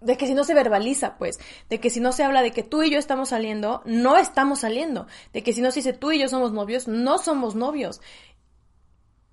de 0.00 0.16
que 0.16 0.26
si 0.26 0.34
no 0.34 0.44
se 0.44 0.54
verbaliza, 0.54 1.16
pues, 1.16 1.38
de 1.68 1.80
que 1.80 1.90
si 1.90 2.00
no 2.00 2.12
se 2.12 2.22
habla 2.24 2.42
de 2.42 2.52
que 2.52 2.62
tú 2.62 2.82
y 2.82 2.90
yo 2.90 2.98
estamos 2.98 3.30
saliendo, 3.30 3.82
no 3.84 4.16
estamos 4.16 4.60
saliendo, 4.60 5.06
de 5.32 5.42
que 5.42 5.52
si 5.52 5.60
no 5.60 5.70
se 5.70 5.80
dice 5.80 5.92
tú 5.92 6.12
y 6.12 6.20
yo 6.20 6.28
somos 6.28 6.52
novios, 6.52 6.88
no 6.88 7.18
somos 7.18 7.54
novios. 7.54 8.00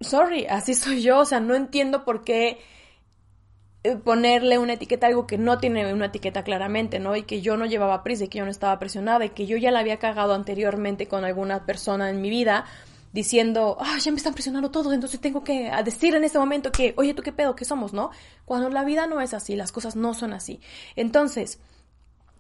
Sorry, 0.02 0.46
así 0.48 0.74
soy 0.76 1.02
yo, 1.02 1.20
o 1.20 1.26
sea, 1.26 1.40
no 1.40 1.56
entiendo 1.56 2.04
por 2.04 2.24
qué 2.24 2.60
eh, 3.84 3.96
ponerle 3.98 4.58
una 4.58 4.74
etiqueta 4.74 5.06
a 5.06 5.10
algo 5.10 5.28
que 5.28 5.38
no 5.38 5.60
tiene 5.60 5.94
una 5.94 6.08
etiqueta 6.08 6.44
claramente, 6.44 7.00
¿no? 7.00 7.16
Y 7.16 7.24
que 7.24 7.42
yo 7.42 7.58
no 7.58 7.68
llevaba 7.68 8.04
prisa 8.04 8.24
y 8.24 8.28
que 8.30 8.40
yo 8.40 8.46
no 8.46 8.52
estaba 8.52 8.80
presionada 8.80 9.26
y 9.26 9.30
que 9.30 9.46
yo 9.46 9.58
ya 9.58 9.70
la 9.70 9.80
había 9.80 10.00
cagado 10.00 10.34
anteriormente 10.34 11.08
con 11.08 11.24
alguna 11.24 11.66
persona 11.68 12.10
en 12.10 12.22
mi 12.22 12.32
vida 12.32 12.66
diciendo, 13.16 13.78
ah, 13.80 13.98
ya 13.98 14.12
me 14.12 14.18
están 14.18 14.34
presionando 14.34 14.72
todos, 14.72 14.94
entonces 14.94 15.22
tengo 15.22 15.42
que 15.42 15.72
decir 15.86 16.14
en 16.16 16.26
este 16.26 16.38
momento 16.38 16.70
que, 16.70 16.94
oye, 16.98 17.14
¿tú 17.14 17.24
qué 17.24 17.32
pedo? 17.32 17.56
¿Qué 17.56 17.64
somos? 17.64 17.94
¿No? 17.94 18.12
Cuando 18.44 18.70
la 18.70 18.84
vida 18.84 19.08
no 19.08 19.22
es 19.22 19.34
así, 19.34 19.56
las 19.56 19.72
cosas 19.72 19.96
no 19.96 20.14
son 20.14 20.34
así. 20.34 20.60
Entonces, 20.98 21.60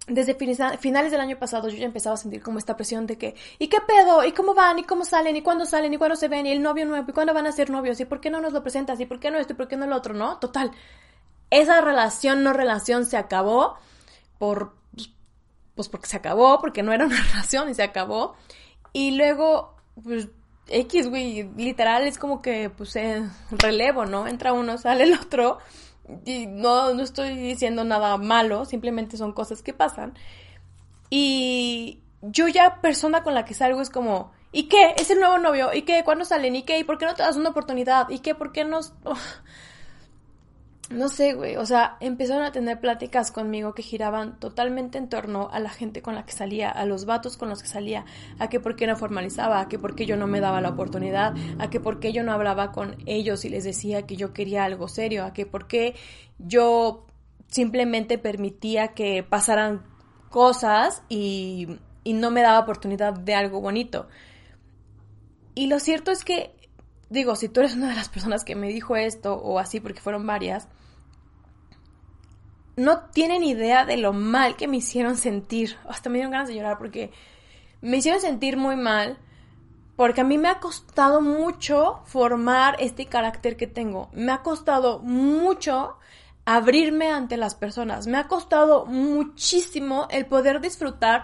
desde 0.07 0.35
finales 0.35 1.11
del 1.13 1.21
año 1.21 1.39
pasado 1.39 1.69
yo 1.69 1.77
ya 1.77 1.85
empezaba 1.85 2.15
a 2.15 2.17
sentir 2.17 2.43
como 2.43 2.59
esta 2.59 2.75
presión 2.75 3.07
de 3.07 3.17
que, 3.17 3.35
¿y 3.57 3.69
qué 3.69 3.77
pedo? 3.87 4.25
¿Y 4.25 4.33
cómo 4.33 4.53
van? 4.53 4.77
¿Y 4.77 4.83
cómo 4.83 5.05
salen? 5.05 5.37
¿Y 5.37 5.41
cuándo 5.41 5.65
salen? 5.65 5.93
¿Y 5.93 5.97
cuándo 5.97 6.17
se 6.17 6.27
ven? 6.27 6.45
¿Y 6.45 6.51
el 6.51 6.61
novio 6.61 6.85
nuevo? 6.85 7.09
¿Y 7.09 7.13
cuándo 7.13 7.33
van 7.33 7.47
a 7.47 7.53
ser 7.53 7.69
novios? 7.69 7.97
¿Y 8.01 8.05
por 8.05 8.19
qué 8.19 8.29
no 8.29 8.41
nos 8.41 8.51
lo 8.51 8.61
presentas? 8.61 8.99
¿Y 8.99 9.05
por 9.05 9.21
qué 9.21 9.31
no 9.31 9.37
esto? 9.37 9.53
¿Y 9.53 9.55
por 9.55 9.69
qué 9.69 9.77
no 9.77 9.87
lo 9.87 9.95
otro? 9.95 10.13
¿No? 10.13 10.39
Total. 10.39 10.71
Esa 11.51 11.79
relación, 11.79 12.43
no 12.43 12.51
relación, 12.51 13.05
se 13.05 13.15
acabó 13.15 13.77
por, 14.39 14.75
pues 15.73 15.87
porque 15.87 16.07
se 16.07 16.17
acabó, 16.17 16.59
porque 16.59 16.83
no 16.83 16.91
era 16.91 17.05
una 17.05 17.21
relación 17.31 17.69
y 17.69 17.75
se 17.75 17.83
acabó. 17.83 18.35
Y 18.91 19.11
luego, 19.11 19.77
pues 20.03 20.27
X, 20.67 21.09
güey, 21.09 21.49
literal 21.57 22.07
es 22.07 22.17
como 22.17 22.41
que, 22.41 22.69
pues, 22.69 22.95
eh, 22.95 23.23
relevo, 23.51 24.05
¿no? 24.05 24.27
Entra 24.27 24.53
uno, 24.53 24.77
sale 24.79 25.03
el 25.03 25.13
otro. 25.13 25.59
Y 26.25 26.47
no, 26.47 26.93
no 26.93 27.01
estoy 27.01 27.35
diciendo 27.35 27.83
nada 27.83 28.17
malo, 28.17 28.65
simplemente 28.65 29.17
son 29.17 29.33
cosas 29.33 29.61
que 29.61 29.73
pasan. 29.73 30.13
Y 31.09 32.01
yo 32.21 32.47
ya, 32.47 32.81
persona 32.81 33.23
con 33.23 33.33
la 33.33 33.45
que 33.45 33.53
salgo, 33.53 33.81
es 33.81 33.89
como, 33.89 34.31
¿y 34.51 34.67
qué? 34.67 34.95
¿Es 34.97 35.09
el 35.09 35.19
nuevo 35.19 35.37
novio? 35.37 35.73
¿Y 35.73 35.83
qué? 35.83 36.03
¿Cuándo 36.03 36.25
salen? 36.25 36.55
¿Y 36.55 36.63
qué? 36.63 36.79
¿Y 36.79 36.83
por 36.83 36.97
qué 36.97 37.05
no 37.05 37.15
te 37.15 37.23
das 37.23 37.37
una 37.37 37.49
oportunidad? 37.49 38.09
¿Y 38.09 38.19
qué? 38.19 38.35
¿Por 38.35 38.51
qué 38.51 38.65
no...? 38.65 38.79
no 40.89 41.09
sé, 41.09 41.33
güey, 41.33 41.55
o 41.55 41.65
sea, 41.65 41.97
empezaron 41.99 42.43
a 42.43 42.51
tener 42.51 42.79
pláticas 42.79 43.31
conmigo 43.31 43.73
que 43.73 43.81
giraban 43.81 44.39
totalmente 44.39 44.99
en 44.99 45.09
torno 45.09 45.49
a 45.51 45.59
la 45.59 45.69
gente 45.69 46.03
con 46.03 46.13
la 46.13 46.25
que 46.25 46.33
salía, 46.33 46.69
a 46.69 46.85
los 46.85 47.05
vatos 47.05 47.37
con 47.37 47.49
los 47.49 47.63
que 47.63 47.67
salía, 47.67 48.05
a 48.37 48.49
que 48.49 48.59
por 48.59 48.75
qué 48.75 48.85
no 48.85 48.95
formalizaba, 48.95 49.59
a 49.59 49.67
que 49.67 49.79
por 49.79 49.95
qué 49.95 50.05
yo 50.05 50.15
no 50.15 50.27
me 50.27 50.41
daba 50.41 50.61
la 50.61 50.69
oportunidad, 50.69 51.33
a 51.57 51.69
que 51.69 51.79
por 51.79 51.99
qué 51.99 52.13
yo 52.13 52.23
no 52.23 52.33
hablaba 52.33 52.71
con 52.71 52.97
ellos 53.07 53.45
y 53.45 53.49
les 53.49 53.63
decía 53.63 54.05
que 54.05 54.15
yo 54.15 54.31
quería 54.31 54.63
algo 54.63 54.87
serio, 54.87 55.25
a 55.25 55.33
que 55.33 55.47
por 55.47 55.67
qué 55.67 55.95
yo 56.37 57.07
simplemente 57.47 58.19
permitía 58.19 58.89
que 58.89 59.23
pasaran 59.23 59.83
cosas 60.29 61.01
y, 61.09 61.79
y 62.03 62.13
no 62.13 62.29
me 62.29 62.41
daba 62.41 62.59
oportunidad 62.59 63.13
de 63.13 63.33
algo 63.33 63.59
bonito. 63.59 64.07
Y 65.55 65.67
lo 65.67 65.79
cierto 65.79 66.11
es 66.11 66.23
que 66.23 66.53
digo, 67.09 67.35
si 67.35 67.49
tú 67.49 67.59
eres 67.61 67.75
una 67.75 67.89
de 67.89 67.95
las 67.95 68.09
personas 68.09 68.43
que 68.43 68.55
me 68.55 68.67
dijo 68.67 68.95
esto 68.95 69.35
o 69.35 69.59
así, 69.59 69.79
porque 69.79 70.01
fueron 70.01 70.25
varias, 70.25 70.67
no 72.75 72.99
tienen 73.11 73.43
idea 73.43 73.85
de 73.85 73.97
lo 73.97 74.13
mal 74.13 74.55
que 74.55 74.67
me 74.67 74.77
hicieron 74.77 75.17
sentir. 75.17 75.77
Hasta 75.87 76.09
me 76.09 76.15
dieron 76.15 76.31
ganas 76.31 76.49
de 76.49 76.55
llorar 76.55 76.77
porque 76.77 77.11
me 77.81 77.97
hicieron 77.97 78.21
sentir 78.21 78.57
muy 78.57 78.75
mal. 78.75 79.17
Porque 79.95 80.19
a 80.19 80.25
mí 80.25 80.37
me 80.37 80.49
ha 80.49 80.59
costado 80.59 81.21
mucho 81.21 82.01
formar 82.05 82.75
este 82.79 83.05
carácter 83.05 83.55
que 83.55 83.67
tengo. 83.67 84.09
Me 84.11 84.33
ha 84.33 84.41
costado 84.41 84.99
mucho 84.99 85.95
abrirme 86.43 87.11
ante 87.11 87.37
las 87.37 87.55
personas. 87.55 88.05
Me 88.05 88.17
ha 88.17 88.27
costado 88.27 88.85
muchísimo 88.85 90.07
el 90.11 90.25
poder 90.25 90.59
disfrutar 90.59 91.23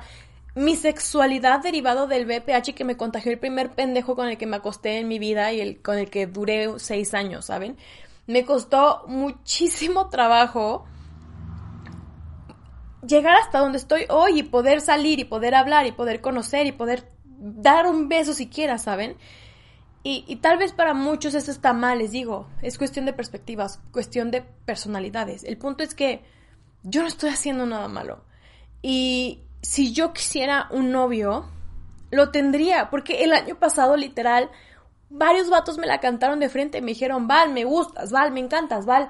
mi 0.54 0.76
sexualidad 0.76 1.62
derivado 1.62 2.08
del 2.08 2.26
BPH 2.26 2.74
que 2.76 2.84
me 2.84 2.98
contagió 2.98 3.32
el 3.32 3.40
primer 3.40 3.72
pendejo 3.72 4.16
con 4.16 4.28
el 4.28 4.38
que 4.38 4.48
me 4.48 4.58
acosté 4.58 5.00
en 5.00 5.08
mi 5.08 5.18
vida 5.18 5.54
y 5.54 5.62
el 5.62 5.82
con 5.82 5.98
el 5.98 6.10
que 6.10 6.28
duré 6.28 6.68
seis 6.78 7.14
años, 7.14 7.46
¿saben? 7.46 7.78
Me 8.28 8.46
costó 8.46 9.06
muchísimo 9.08 10.10
trabajo 10.10 10.86
llegar 13.08 13.36
hasta 13.36 13.60
donde 13.60 13.78
estoy 13.78 14.06
hoy 14.10 14.40
y 14.40 14.44
poder 14.44 14.82
salir 14.82 15.20
y 15.20 15.26
poder 15.26 15.56
hablar 15.56 15.86
y 15.86 15.92
poder 15.92 16.22
conocer 16.22 16.68
y 16.68 16.72
poder 16.72 17.10
dar 17.26 17.88
un 17.88 18.10
beso 18.10 18.34
siquiera, 18.34 18.78
¿saben? 18.78 19.18
Y, 20.04 20.26
y, 20.28 20.38
tal 20.38 20.58
vez 20.58 20.74
para 20.74 20.96
muchos 20.96 21.36
eso 21.36 21.52
está 21.52 21.74
mal, 21.74 22.00
les 22.00 22.12
digo, 22.12 22.48
es 22.64 22.80
cuestión 22.80 23.06
de 23.06 23.14
perspectivas, 23.14 23.80
cuestión 23.92 24.32
de 24.32 24.42
personalidades. 24.42 25.44
El 25.44 25.58
punto 25.58 25.84
es 25.84 25.94
que 25.94 26.24
yo 26.82 27.02
no 27.02 27.08
estoy 27.08 27.30
haciendo 27.30 27.68
nada 27.68 27.88
malo. 27.88 28.24
Y 28.82 29.44
si 29.62 29.94
yo 29.94 30.14
quisiera 30.14 30.68
un 30.72 30.92
novio, 30.92 31.46
lo 32.10 32.32
tendría, 32.32 32.90
porque 32.90 33.24
el 33.24 33.34
año 33.34 33.56
pasado 33.56 33.96
literal, 33.96 34.50
varios 35.10 35.50
vatos 35.50 35.78
me 35.78 35.88
la 35.88 36.00
cantaron 36.00 36.40
de 36.40 36.50
frente, 36.50 36.82
me 36.82 36.92
dijeron, 36.92 37.28
Val, 37.28 37.54
me 37.54 37.64
gustas, 37.64 38.12
Val, 38.12 38.32
me 38.32 38.40
encantas, 38.40 38.86
Val, 38.86 39.10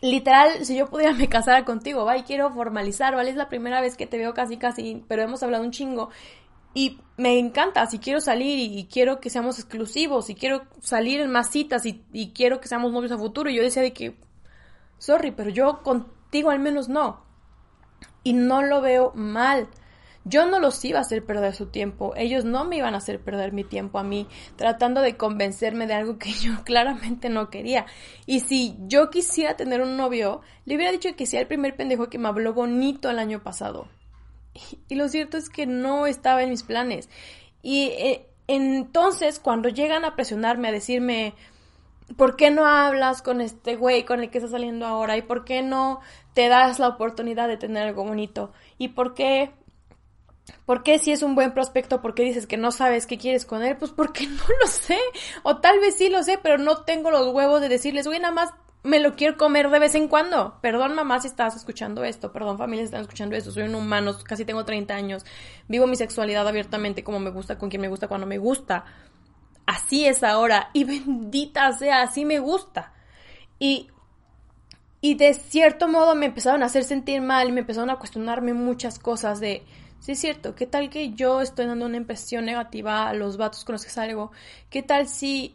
literal, 0.00 0.64
si 0.64 0.76
yo 0.76 0.88
pudiera 0.88 1.12
me 1.14 1.28
casara 1.28 1.64
contigo, 1.64 2.04
va, 2.04 2.16
y 2.16 2.22
quiero 2.22 2.52
formalizar, 2.52 3.14
vale, 3.14 3.30
es 3.30 3.36
la 3.36 3.48
primera 3.48 3.80
vez 3.80 3.96
que 3.96 4.06
te 4.06 4.18
veo 4.18 4.34
casi 4.34 4.56
casi, 4.58 5.04
pero 5.08 5.22
hemos 5.22 5.42
hablado 5.42 5.64
un 5.64 5.70
chingo. 5.70 6.10
Y 6.74 7.00
me 7.18 7.38
encanta, 7.38 7.86
si 7.86 7.98
quiero 7.98 8.20
salir 8.20 8.58
y, 8.58 8.86
quiero 8.86 9.20
que 9.20 9.28
seamos 9.28 9.58
exclusivos, 9.58 10.30
y 10.30 10.34
quiero 10.34 10.62
salir 10.80 11.20
en 11.20 11.30
más 11.30 11.50
citas 11.50 11.84
y, 11.84 12.02
y 12.14 12.32
quiero 12.32 12.60
que 12.60 12.68
seamos 12.68 12.92
novios 12.92 13.12
a 13.12 13.18
futuro. 13.18 13.50
Y 13.50 13.56
yo 13.56 13.62
decía 13.62 13.82
de 13.82 13.92
que, 13.92 14.16
sorry, 14.96 15.32
pero 15.32 15.50
yo 15.50 15.82
contigo 15.82 16.48
al 16.48 16.60
menos 16.60 16.88
no. 16.88 17.31
Y 18.24 18.32
no 18.34 18.62
lo 18.62 18.80
veo 18.80 19.12
mal. 19.14 19.68
Yo 20.24 20.46
no 20.46 20.60
los 20.60 20.84
iba 20.84 20.98
a 20.98 21.02
hacer 21.02 21.24
perder 21.24 21.52
su 21.52 21.66
tiempo, 21.66 22.12
ellos 22.16 22.44
no 22.44 22.64
me 22.64 22.76
iban 22.76 22.94
a 22.94 22.98
hacer 22.98 23.20
perder 23.20 23.52
mi 23.52 23.64
tiempo 23.64 23.98
a 23.98 24.04
mí, 24.04 24.28
tratando 24.54 25.00
de 25.00 25.16
convencerme 25.16 25.88
de 25.88 25.94
algo 25.94 26.16
que 26.18 26.32
yo 26.40 26.62
claramente 26.64 27.28
no 27.28 27.50
quería. 27.50 27.86
Y 28.24 28.40
si 28.40 28.76
yo 28.86 29.10
quisiera 29.10 29.56
tener 29.56 29.80
un 29.80 29.96
novio, 29.96 30.40
le 30.64 30.76
hubiera 30.76 30.92
dicho 30.92 31.16
que 31.16 31.26
sea 31.26 31.40
el 31.40 31.48
primer 31.48 31.74
pendejo 31.74 32.08
que 32.08 32.18
me 32.18 32.28
habló 32.28 32.54
bonito 32.54 33.10
el 33.10 33.18
año 33.18 33.42
pasado. 33.42 33.88
Y, 34.88 34.96
lo 34.96 35.08
cierto 35.08 35.38
es 35.38 35.48
que 35.48 35.66
no 35.66 36.06
estaba 36.06 36.42
en 36.42 36.50
mis 36.50 36.62
planes. 36.62 37.08
Y 37.62 37.84
eh, 37.96 38.26
entonces, 38.46 39.38
cuando 39.38 39.70
llegan 39.70 40.04
a 40.04 40.14
presionarme, 40.14 40.68
a 40.68 40.72
decirme, 40.72 41.34
¿por 42.16 42.36
qué 42.36 42.50
no 42.50 42.66
hablas 42.66 43.22
con 43.22 43.40
este 43.40 43.76
güey 43.76 44.04
con 44.04 44.20
el 44.20 44.30
que 44.30 44.38
estás 44.38 44.52
saliendo 44.52 44.86
ahora? 44.86 45.16
¿Y 45.16 45.22
por 45.22 45.44
qué 45.44 45.62
no 45.62 46.00
te 46.34 46.48
das 46.48 46.78
la 46.78 46.88
oportunidad 46.88 47.48
de 47.48 47.56
tener 47.56 47.88
algo 47.88 48.04
bonito? 48.04 48.52
¿Y 48.78 48.88
por 48.88 49.14
qué 49.14 49.52
¿Por 50.66 50.82
qué 50.82 50.98
si 50.98 51.12
es 51.12 51.22
un 51.22 51.34
buen 51.34 51.52
prospecto, 51.52 52.02
por 52.02 52.14
qué 52.14 52.24
dices 52.24 52.46
que 52.46 52.56
no 52.56 52.72
sabes 52.72 53.06
qué 53.06 53.16
quieres 53.16 53.46
con 53.46 53.62
él? 53.62 53.76
Pues 53.76 53.92
porque 53.92 54.26
no 54.26 54.42
lo 54.60 54.66
sé. 54.66 54.98
O 55.42 55.58
tal 55.58 55.78
vez 55.80 55.96
sí 55.96 56.08
lo 56.08 56.22
sé, 56.22 56.38
pero 56.42 56.58
no 56.58 56.82
tengo 56.82 57.10
los 57.10 57.32
huevos 57.32 57.60
de 57.60 57.68
decirles, 57.68 58.06
güey, 58.06 58.18
nada 58.18 58.34
más 58.34 58.50
me 58.82 58.98
lo 58.98 59.14
quiero 59.14 59.36
comer 59.36 59.70
de 59.70 59.78
vez 59.78 59.94
en 59.94 60.08
cuando. 60.08 60.58
Perdón 60.60 60.94
mamá 60.94 61.20
si 61.20 61.28
estás 61.28 61.56
escuchando 61.56 62.04
esto, 62.04 62.32
perdón 62.32 62.58
familia 62.58 62.82
si 62.82 62.86
están 62.86 63.02
escuchando 63.02 63.36
esto, 63.36 63.52
soy 63.52 63.64
un 63.64 63.74
humano, 63.74 64.16
casi 64.24 64.44
tengo 64.44 64.64
30 64.64 64.94
años, 64.94 65.24
vivo 65.68 65.86
mi 65.86 65.96
sexualidad 65.96 66.46
abiertamente 66.48 67.04
como 67.04 67.20
me 67.20 67.30
gusta, 67.30 67.58
con 67.58 67.70
quien 67.70 67.82
me 67.82 67.88
gusta, 67.88 68.08
cuando 68.08 68.26
me 68.26 68.38
gusta. 68.38 68.84
Así 69.66 70.04
es 70.06 70.22
ahora 70.22 70.70
y 70.72 70.84
bendita 70.84 71.72
sea, 71.72 72.02
así 72.02 72.24
me 72.24 72.38
gusta. 72.38 72.92
Y 73.58 73.88
y 75.04 75.14
de 75.16 75.34
cierto 75.34 75.88
modo 75.88 76.14
me 76.14 76.26
empezaron 76.26 76.62
a 76.62 76.66
hacer 76.66 76.84
sentir 76.84 77.20
mal 77.22 77.48
y 77.48 77.52
me 77.52 77.60
empezaron 77.60 77.90
a 77.90 77.96
cuestionarme 77.96 78.54
muchas 78.54 79.00
cosas 79.00 79.40
de 79.40 79.64
Sí, 80.02 80.12
es 80.12 80.18
cierto. 80.18 80.56
¿Qué 80.56 80.66
tal 80.66 80.90
que 80.90 81.12
yo 81.12 81.40
estoy 81.40 81.66
dando 81.66 81.86
una 81.86 81.96
impresión 81.96 82.44
negativa 82.44 83.08
a 83.08 83.14
los 83.14 83.36
vatos 83.36 83.64
con 83.64 83.74
los 83.74 83.84
que 83.84 83.90
salgo? 83.90 84.32
¿Qué 84.68 84.82
tal 84.82 85.06
si, 85.06 85.54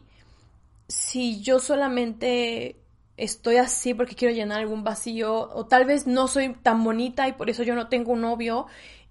si 0.88 1.42
yo 1.42 1.58
solamente 1.58 2.76
estoy 3.18 3.56
así 3.56 3.92
porque 3.92 4.14
quiero 4.14 4.34
llenar 4.34 4.60
algún 4.60 4.84
vacío? 4.84 5.50
O 5.54 5.66
tal 5.66 5.84
vez 5.84 6.06
no 6.06 6.28
soy 6.28 6.54
tan 6.54 6.82
bonita 6.82 7.28
y 7.28 7.32
por 7.34 7.50
eso 7.50 7.62
yo 7.62 7.74
no 7.74 7.88
tengo 7.88 8.12
un 8.12 8.22
novio. 8.22 8.66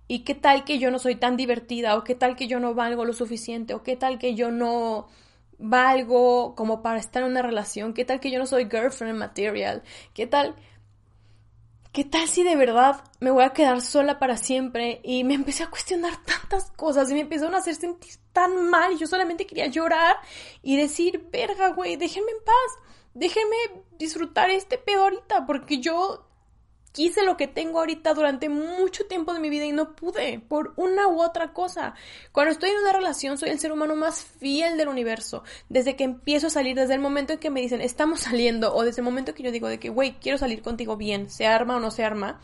¿Y 0.07 0.19
qué 0.19 0.35
tal 0.35 0.63
que 0.63 0.79
yo 0.79 0.91
no 0.91 0.99
soy 0.99 1.15
tan 1.15 1.37
divertida? 1.37 1.95
¿O 1.97 2.03
qué 2.03 2.15
tal 2.15 2.35
que 2.35 2.47
yo 2.47 2.59
no 2.59 2.73
valgo 2.73 3.05
lo 3.05 3.13
suficiente? 3.13 3.73
¿O 3.73 3.83
qué 3.83 3.95
tal 3.95 4.19
que 4.19 4.35
yo 4.35 4.51
no 4.51 5.07
valgo 5.57 6.55
como 6.55 6.81
para 6.81 6.99
estar 6.99 7.23
en 7.23 7.31
una 7.31 7.41
relación? 7.41 7.93
¿Qué 7.93 8.05
tal 8.05 8.19
que 8.19 8.31
yo 8.31 8.39
no 8.39 8.45
soy 8.45 8.69
girlfriend 8.69 9.17
material? 9.17 9.83
¿Qué 10.13 10.27
tal? 10.27 10.55
¿qué 11.97 12.03
tal 12.03 12.27
si 12.27 12.43
de 12.43 12.55
verdad 12.55 13.03
me 13.19 13.31
voy 13.31 13.43
a 13.43 13.53
quedar 13.53 13.81
sola 13.81 14.19
para 14.19 14.37
siempre? 14.37 15.01
Y 15.03 15.23
me 15.23 15.33
empecé 15.33 15.63
a 15.63 15.71
cuestionar 15.71 16.13
tantas 16.25 16.69
cosas 16.69 17.09
y 17.09 17.15
me 17.15 17.21
empezaron 17.21 17.55
a 17.55 17.57
hacer 17.57 17.73
sentir 17.73 18.13
tan 18.33 18.69
mal 18.69 18.93
y 18.93 18.99
yo 18.99 19.07
solamente 19.07 19.47
quería 19.47 19.65
llorar 19.65 20.15
y 20.61 20.77
decir, 20.77 21.27
verga, 21.31 21.69
güey, 21.69 21.95
déjenme 21.95 22.29
en 22.29 22.45
paz, 22.45 22.83
déjenme 23.15 23.55
disfrutar 23.97 24.51
este 24.51 24.77
pedo 24.77 25.05
ahorita 25.05 25.47
porque 25.47 25.79
yo 25.79 26.26
quise 26.97 27.23
lo 27.23 27.37
que 27.37 27.45
tengo 27.45 27.77
ahorita 27.77 28.15
durante 28.15 28.49
mucho 28.49 29.05
tiempo 29.05 29.31
de 29.31 29.39
mi 29.39 29.51
vida 29.51 29.65
y 29.65 29.71
no 29.71 29.95
pude 29.95 30.39
por 30.39 30.73
una 30.77 31.07
u 31.07 31.21
otra 31.21 31.53
cosa. 31.53 31.93
Cuando 32.31 32.51
estoy 32.51 32.71
en 32.71 32.77
una 32.77 32.91
relación 32.91 33.37
soy 33.37 33.49
el 33.51 33.59
ser 33.59 33.71
humano 33.71 33.95
más 33.95 34.23
fiel 34.23 34.79
del 34.79 34.87
universo. 34.87 35.43
Desde 35.69 35.95
que 35.95 36.05
empiezo 36.05 36.47
a 36.47 36.49
salir, 36.49 36.75
desde 36.75 36.95
el 36.95 36.99
momento 36.99 37.33
en 37.33 37.39
que 37.39 37.51
me 37.51 37.61
dicen 37.61 37.81
estamos 37.81 38.21
saliendo 38.21 38.73
o 38.73 38.83
desde 38.83 39.01
el 39.01 39.05
momento 39.05 39.35
que 39.35 39.43
yo 39.43 39.51
digo 39.51 39.67
de 39.67 39.79
que, 39.79 39.89
güey, 39.89 40.13
quiero 40.19 40.39
salir 40.39 40.63
contigo 40.63 40.97
bien, 40.97 41.29
se 41.29 41.45
arma 41.45 41.75
o 41.75 41.79
no 41.79 41.91
se 41.91 42.03
arma, 42.03 42.39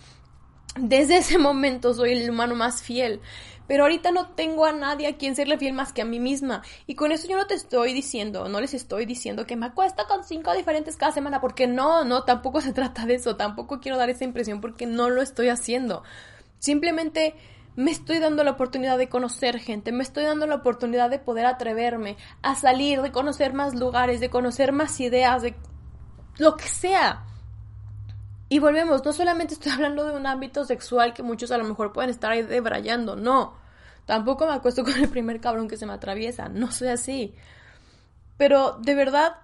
desde 0.76 1.18
ese 1.18 1.38
momento 1.38 1.94
soy 1.94 2.14
el 2.14 2.30
humano 2.30 2.56
más 2.56 2.82
fiel 2.82 3.22
pero 3.68 3.84
ahorita 3.84 4.12
no 4.12 4.28
tengo 4.30 4.66
a 4.66 4.72
nadie 4.72 5.08
a 5.08 5.18
quien 5.18 5.36
serle 5.36 5.58
fiel 5.58 5.74
más 5.74 5.94
que 5.94 6.02
a 6.02 6.06
mí 6.06 6.20
misma. 6.20 6.64
Y 6.86 6.96
con 6.96 7.12
eso 7.12 7.28
yo 7.28 7.38
no 7.38 7.48
te 7.48 7.54
estoy 7.54 7.94
diciendo, 7.94 8.48
no 8.50 8.60
les 8.60 8.74
estoy 8.74 9.06
diciendo 9.06 9.46
que 9.46 9.56
me 9.56 9.68
acuesto 9.68 10.04
con 10.08 10.24
cinco 10.24 10.54
diferentes 10.54 10.98
cada 10.98 11.12
semana, 11.12 11.40
porque 11.40 11.68
no, 11.68 12.04
no, 12.04 12.24
tampoco 12.24 12.62
se 12.62 12.74
trata 12.74 13.06
de 13.06 13.16
eso, 13.16 13.36
tampoco 13.36 13.80
quiero 13.80 13.98
dar 13.98 14.10
esa 14.10 14.24
impresión 14.24 14.62
porque 14.62 14.86
no 14.86 15.10
lo 15.10 15.22
estoy 15.22 15.50
haciendo. 15.50 16.04
Simplemente 16.60 17.36
me 17.76 17.92
estoy 17.92 18.20
dando 18.20 18.44
la 18.44 18.52
oportunidad 18.52 18.98
de 18.98 19.10
conocer 19.10 19.60
gente, 19.60 19.92
me 19.92 20.04
estoy 20.04 20.26
dando 20.26 20.46
la 20.46 20.56
oportunidad 20.56 21.10
de 21.10 21.20
poder 21.20 21.46
atreverme 21.46 22.18
a 22.44 22.56
salir, 22.56 23.02
de 23.02 23.12
conocer 23.12 23.54
más 23.54 23.74
lugares, 23.74 24.20
de 24.20 24.30
conocer 24.30 24.72
más 24.72 25.00
ideas, 25.00 25.42
de 25.42 25.56
lo 26.38 26.56
que 26.56 26.68
sea. 26.68 27.26
Y 28.54 28.60
volvemos, 28.60 29.04
no 29.04 29.14
solamente 29.14 29.56
estoy 29.56 29.72
hablando 29.72 30.06
de 30.06 30.16
un 30.16 30.28
ámbito 30.28 30.64
sexual 30.64 31.16
que 31.16 31.24
muchos 31.24 31.50
a 31.50 31.58
lo 31.58 31.64
mejor 31.64 31.92
pueden 31.92 32.12
estar 32.12 32.32
ahí 32.32 32.44
debrayando, 32.44 33.16
no. 33.16 33.56
Tampoco 34.06 34.46
me 34.46 34.54
acuesto 34.54 34.84
con 34.84 34.94
el 34.94 35.10
primer 35.10 35.42
cabrón 35.42 35.68
que 35.68 35.76
se 35.76 35.88
me 35.88 35.94
atraviesa, 35.94 36.50
no 36.50 36.72
soy 36.72 36.90
así. 36.90 37.34
Pero 38.38 38.78
de 38.80 38.94
verdad, 38.94 39.38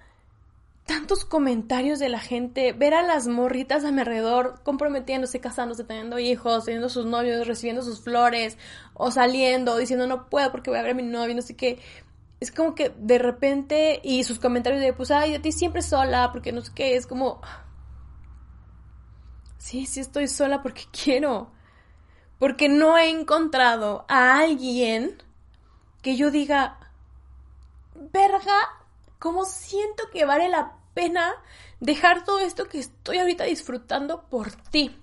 tantos 0.85 1.25
comentarios 1.25 1.97
de 1.97 2.09
la 2.09 2.19
gente, 2.19 2.71
ver 2.71 2.93
a 2.93 3.01
las 3.01 3.27
morritas 3.27 3.83
a 3.83 3.91
mi 3.91 4.01
alrededor 4.01 4.61
comprometiéndose, 4.61 5.39
casándose, 5.39 5.85
teniendo 5.85 6.19
hijos, 6.19 6.65
teniendo 6.65 6.87
sus 6.87 7.07
novios, 7.07 7.47
recibiendo 7.47 7.81
sus 7.81 8.01
flores, 8.01 8.59
o 8.93 9.09
saliendo, 9.09 9.75
diciendo 9.77 10.05
no 10.05 10.29
puedo 10.29 10.51
porque 10.51 10.69
voy 10.69 10.77
a 10.77 10.83
ver 10.83 10.91
a 10.91 10.93
mi 10.93 11.01
novio, 11.01 11.33
no 11.33 11.41
sé 11.41 11.55
qué. 11.55 11.79
Es 12.39 12.51
como 12.51 12.75
que 12.75 12.93
de 12.95 13.17
repente, 13.17 14.01
y 14.03 14.23
sus 14.23 14.37
comentarios 14.37 14.83
de 14.83 14.93
pues 14.93 15.09
ay, 15.09 15.33
a 15.33 15.41
ti 15.41 15.51
siempre 15.51 15.81
sola, 15.81 16.31
porque 16.31 16.51
no 16.51 16.61
sé 16.61 16.71
qué, 16.75 16.95
es 16.95 17.07
como 17.07 17.41
Sí, 19.59 19.85
sí 19.85 19.99
estoy 19.99 20.27
sola 20.27 20.63
porque 20.63 20.85
quiero. 21.03 21.51
Porque 22.39 22.69
no 22.69 22.97
he 22.97 23.09
encontrado 23.09 24.05
a 24.07 24.39
alguien 24.39 25.21
que 26.01 26.15
yo 26.15 26.31
diga, 26.31 26.79
verga, 27.93 28.55
como 29.19 29.43
siento 29.43 30.03
que 30.11 30.23
vale 30.23 30.47
la 30.47 30.77
pena 30.93 31.35
dejar 31.81 32.23
todo 32.23 32.39
esto 32.39 32.67
que 32.67 32.79
estoy 32.79 33.17
ahorita 33.17 33.43
disfrutando 33.43 34.23
por 34.29 34.51
ti. 34.51 34.95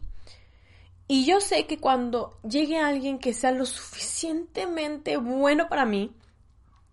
Y 1.06 1.26
yo 1.26 1.40
sé 1.40 1.66
que 1.66 1.78
cuando 1.78 2.40
llegue 2.42 2.78
alguien 2.78 3.18
que 3.18 3.34
sea 3.34 3.52
lo 3.52 3.66
suficientemente 3.66 5.18
bueno 5.18 5.68
para 5.68 5.84
mí, 5.84 6.12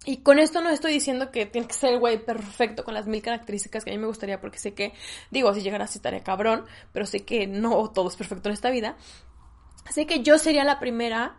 y 0.06 0.18
con 0.18 0.39
esto 0.39 0.62
no 0.62 0.70
estoy 0.70 0.94
diciendo 0.94 1.32
que 1.32 1.46
tiene 1.46 1.68
que 1.68 1.74
ser 1.74 1.94
el 1.94 2.00
güey 2.00 2.24
perfecto 2.24 2.84
con 2.84 2.94
las 2.94 3.08
mil 3.08 3.22
características 3.22 3.86
que 3.86 3.92
a 3.92 3.94
mí 3.94 4.00
me 4.00 4.08
gustaría, 4.08 4.42
porque 4.42 4.60
sé 4.60 4.74
que, 4.74 4.94
digo, 5.32 5.54
si 5.54 5.62
llegara 5.62 5.86
así 5.86 5.98
estaría 5.98 6.24
cabrón, 6.24 6.66
pero 6.92 7.06
sé 7.06 7.22
que 7.22 7.48
no 7.48 7.89
todo 7.92 8.10
es 8.10 8.16
perfecto 8.16 8.50
en 8.50 8.54
esta 8.54 8.70
vida. 8.70 8.98
Sé 9.89 10.06
que 10.06 10.22
yo 10.22 10.38
sería 10.38 10.63
la 10.63 10.80
primera 10.80 11.38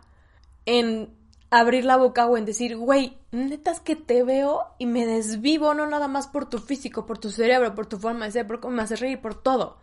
en 0.65 1.15
abrir 1.51 1.85
la 1.85 1.97
boca 1.97 2.25
o 2.25 2.37
en 2.37 2.45
decir, 2.45 2.75
güey, 2.75 3.17
neta 3.31 3.71
es 3.71 3.79
que 3.79 3.95
te 3.95 4.23
veo 4.23 4.63
y 4.79 4.87
me 4.87 5.05
desvivo, 5.05 5.73
no 5.73 5.85
nada 5.85 6.07
más 6.07 6.27
por 6.27 6.49
tu 6.49 6.57
físico, 6.57 7.05
por 7.05 7.19
tu 7.19 7.29
cerebro, 7.29 7.75
por 7.75 7.85
tu 7.85 7.97
forma 7.97 8.25
de 8.25 8.31
ser, 8.31 8.47
por 8.47 8.59
cómo 8.59 8.75
me 8.75 8.83
haces 8.83 8.99
reír, 8.99 9.21
por 9.21 9.41
todo. 9.41 9.77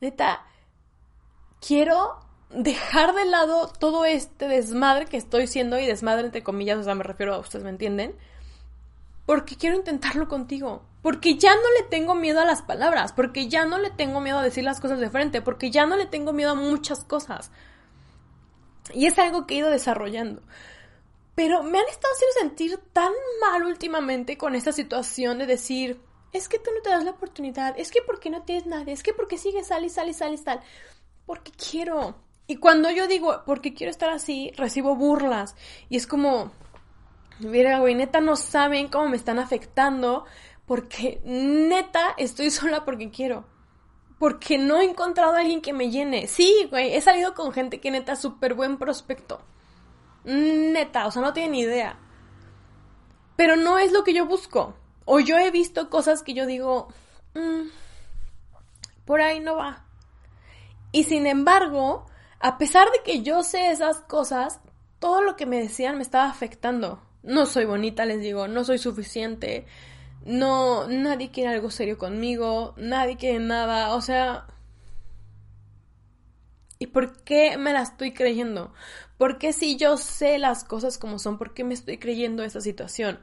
Neta, 0.00 0.46
quiero 1.60 2.20
dejar 2.50 3.14
de 3.14 3.24
lado 3.24 3.70
todo 3.78 4.04
este 4.04 4.48
desmadre 4.48 5.06
que 5.06 5.16
estoy 5.16 5.46
siendo 5.46 5.78
y 5.78 5.86
desmadre 5.86 6.26
entre 6.26 6.42
comillas, 6.42 6.78
o 6.78 6.84
sea, 6.84 6.94
me 6.94 7.04
refiero 7.04 7.34
a 7.34 7.38
ustedes, 7.38 7.64
¿me 7.64 7.70
entienden? 7.70 8.14
Porque 9.26 9.56
quiero 9.56 9.76
intentarlo 9.76 10.28
contigo. 10.28 10.82
Porque 11.02 11.36
ya 11.36 11.54
no 11.54 11.70
le 11.78 11.86
tengo 11.88 12.14
miedo 12.14 12.40
a 12.40 12.46
las 12.46 12.62
palabras, 12.62 13.12
porque 13.12 13.48
ya 13.48 13.66
no 13.66 13.78
le 13.78 13.90
tengo 13.90 14.20
miedo 14.20 14.38
a 14.38 14.42
decir 14.42 14.64
las 14.64 14.80
cosas 14.80 15.00
de 15.00 15.10
frente, 15.10 15.42
porque 15.42 15.70
ya 15.70 15.86
no 15.86 15.96
le 15.96 16.06
tengo 16.06 16.32
miedo 16.32 16.52
a 16.52 16.54
muchas 16.54 17.04
cosas. 17.04 17.50
Y 18.92 19.06
es 19.06 19.18
algo 19.18 19.46
que 19.46 19.54
he 19.54 19.58
ido 19.58 19.70
desarrollando. 19.70 20.42
Pero 21.34 21.62
me 21.62 21.78
han 21.78 21.88
estado 21.88 22.14
haciendo 22.14 22.40
sentir 22.40 22.80
tan 22.92 23.12
mal 23.40 23.64
últimamente 23.64 24.38
con 24.38 24.54
esta 24.54 24.72
situación 24.72 25.38
de 25.38 25.46
decir, 25.46 26.00
es 26.32 26.48
que 26.48 26.58
tú 26.58 26.70
no 26.74 26.80
te 26.80 26.90
das 26.90 27.04
la 27.04 27.12
oportunidad, 27.12 27.74
es 27.78 27.90
que 27.90 28.00
porque 28.02 28.30
no 28.30 28.42
tienes 28.42 28.66
nadie, 28.66 28.92
es 28.92 29.02
que 29.02 29.12
porque 29.12 29.38
sigues 29.38 29.66
sal 29.66 29.84
y 29.84 29.90
sal 29.90 30.08
y 30.08 30.14
sal. 30.38 30.60
Porque 31.26 31.52
quiero, 31.52 32.16
y 32.46 32.56
cuando 32.56 32.90
yo 32.90 33.06
digo, 33.06 33.42
porque 33.46 33.72
quiero 33.72 33.90
estar 33.90 34.10
así, 34.10 34.52
recibo 34.56 34.96
burlas. 34.96 35.56
Y 35.88 35.96
es 35.96 36.06
como, 36.06 36.52
mira, 37.40 37.78
güey, 37.78 37.94
neta 37.94 38.20
no 38.20 38.36
saben 38.36 38.88
cómo 38.88 39.08
me 39.08 39.16
están 39.16 39.38
afectando. 39.38 40.24
Porque 40.66 41.20
neta 41.24 42.14
estoy 42.18 42.50
sola 42.50 42.84
porque 42.84 43.10
quiero. 43.10 43.46
Porque 44.18 44.58
no 44.58 44.80
he 44.80 44.84
encontrado 44.84 45.34
a 45.34 45.40
alguien 45.40 45.62
que 45.62 45.72
me 45.72 45.90
llene. 45.90 46.28
Sí, 46.28 46.66
güey, 46.70 46.94
he 46.94 47.00
salido 47.00 47.34
con 47.34 47.52
gente 47.52 47.80
que 47.80 47.90
neta 47.90 48.14
súper 48.14 48.54
buen 48.54 48.78
prospecto. 48.78 49.40
Neta, 50.24 51.06
o 51.06 51.10
sea, 51.10 51.22
no 51.22 51.32
tienen 51.32 51.54
idea. 51.54 51.98
Pero 53.36 53.56
no 53.56 53.78
es 53.78 53.92
lo 53.92 54.04
que 54.04 54.14
yo 54.14 54.26
busco. 54.26 54.74
O 55.06 55.18
yo 55.18 55.38
he 55.38 55.50
visto 55.50 55.90
cosas 55.90 56.22
que 56.22 56.34
yo 56.34 56.46
digo, 56.46 56.88
mm, 57.34 57.68
por 59.04 59.20
ahí 59.20 59.40
no 59.40 59.56
va. 59.56 59.84
Y 60.92 61.04
sin 61.04 61.26
embargo, 61.26 62.06
a 62.44 62.58
pesar 62.58 62.90
de 62.90 63.02
que 63.02 63.22
yo 63.22 63.42
sé 63.42 63.70
esas 63.70 64.00
cosas, 64.00 64.60
todo 64.98 65.22
lo 65.22 65.34
que 65.34 65.46
me 65.46 65.58
decían 65.62 65.96
me 65.96 66.02
estaba 66.02 66.28
afectando. 66.28 67.02
No 67.22 67.46
soy 67.46 67.64
bonita, 67.64 68.04
les 68.04 68.20
digo, 68.20 68.48
no 68.48 68.64
soy 68.64 68.76
suficiente. 68.76 69.64
No, 70.26 70.86
nadie 70.86 71.30
quiere 71.30 71.54
algo 71.54 71.70
serio 71.70 71.96
conmigo, 71.96 72.74
nadie 72.76 73.16
quiere 73.16 73.38
nada, 73.38 73.94
o 73.94 74.02
sea... 74.02 74.46
¿Y 76.78 76.88
por 76.88 77.22
qué 77.22 77.56
me 77.56 77.72
la 77.72 77.80
estoy 77.80 78.12
creyendo? 78.12 78.74
¿Por 79.16 79.38
qué 79.38 79.54
si 79.54 79.76
yo 79.78 79.96
sé 79.96 80.36
las 80.36 80.64
cosas 80.64 80.98
como 80.98 81.18
son, 81.18 81.38
por 81.38 81.54
qué 81.54 81.64
me 81.64 81.72
estoy 81.72 81.96
creyendo 81.96 82.44
esta 82.44 82.60
situación? 82.60 83.20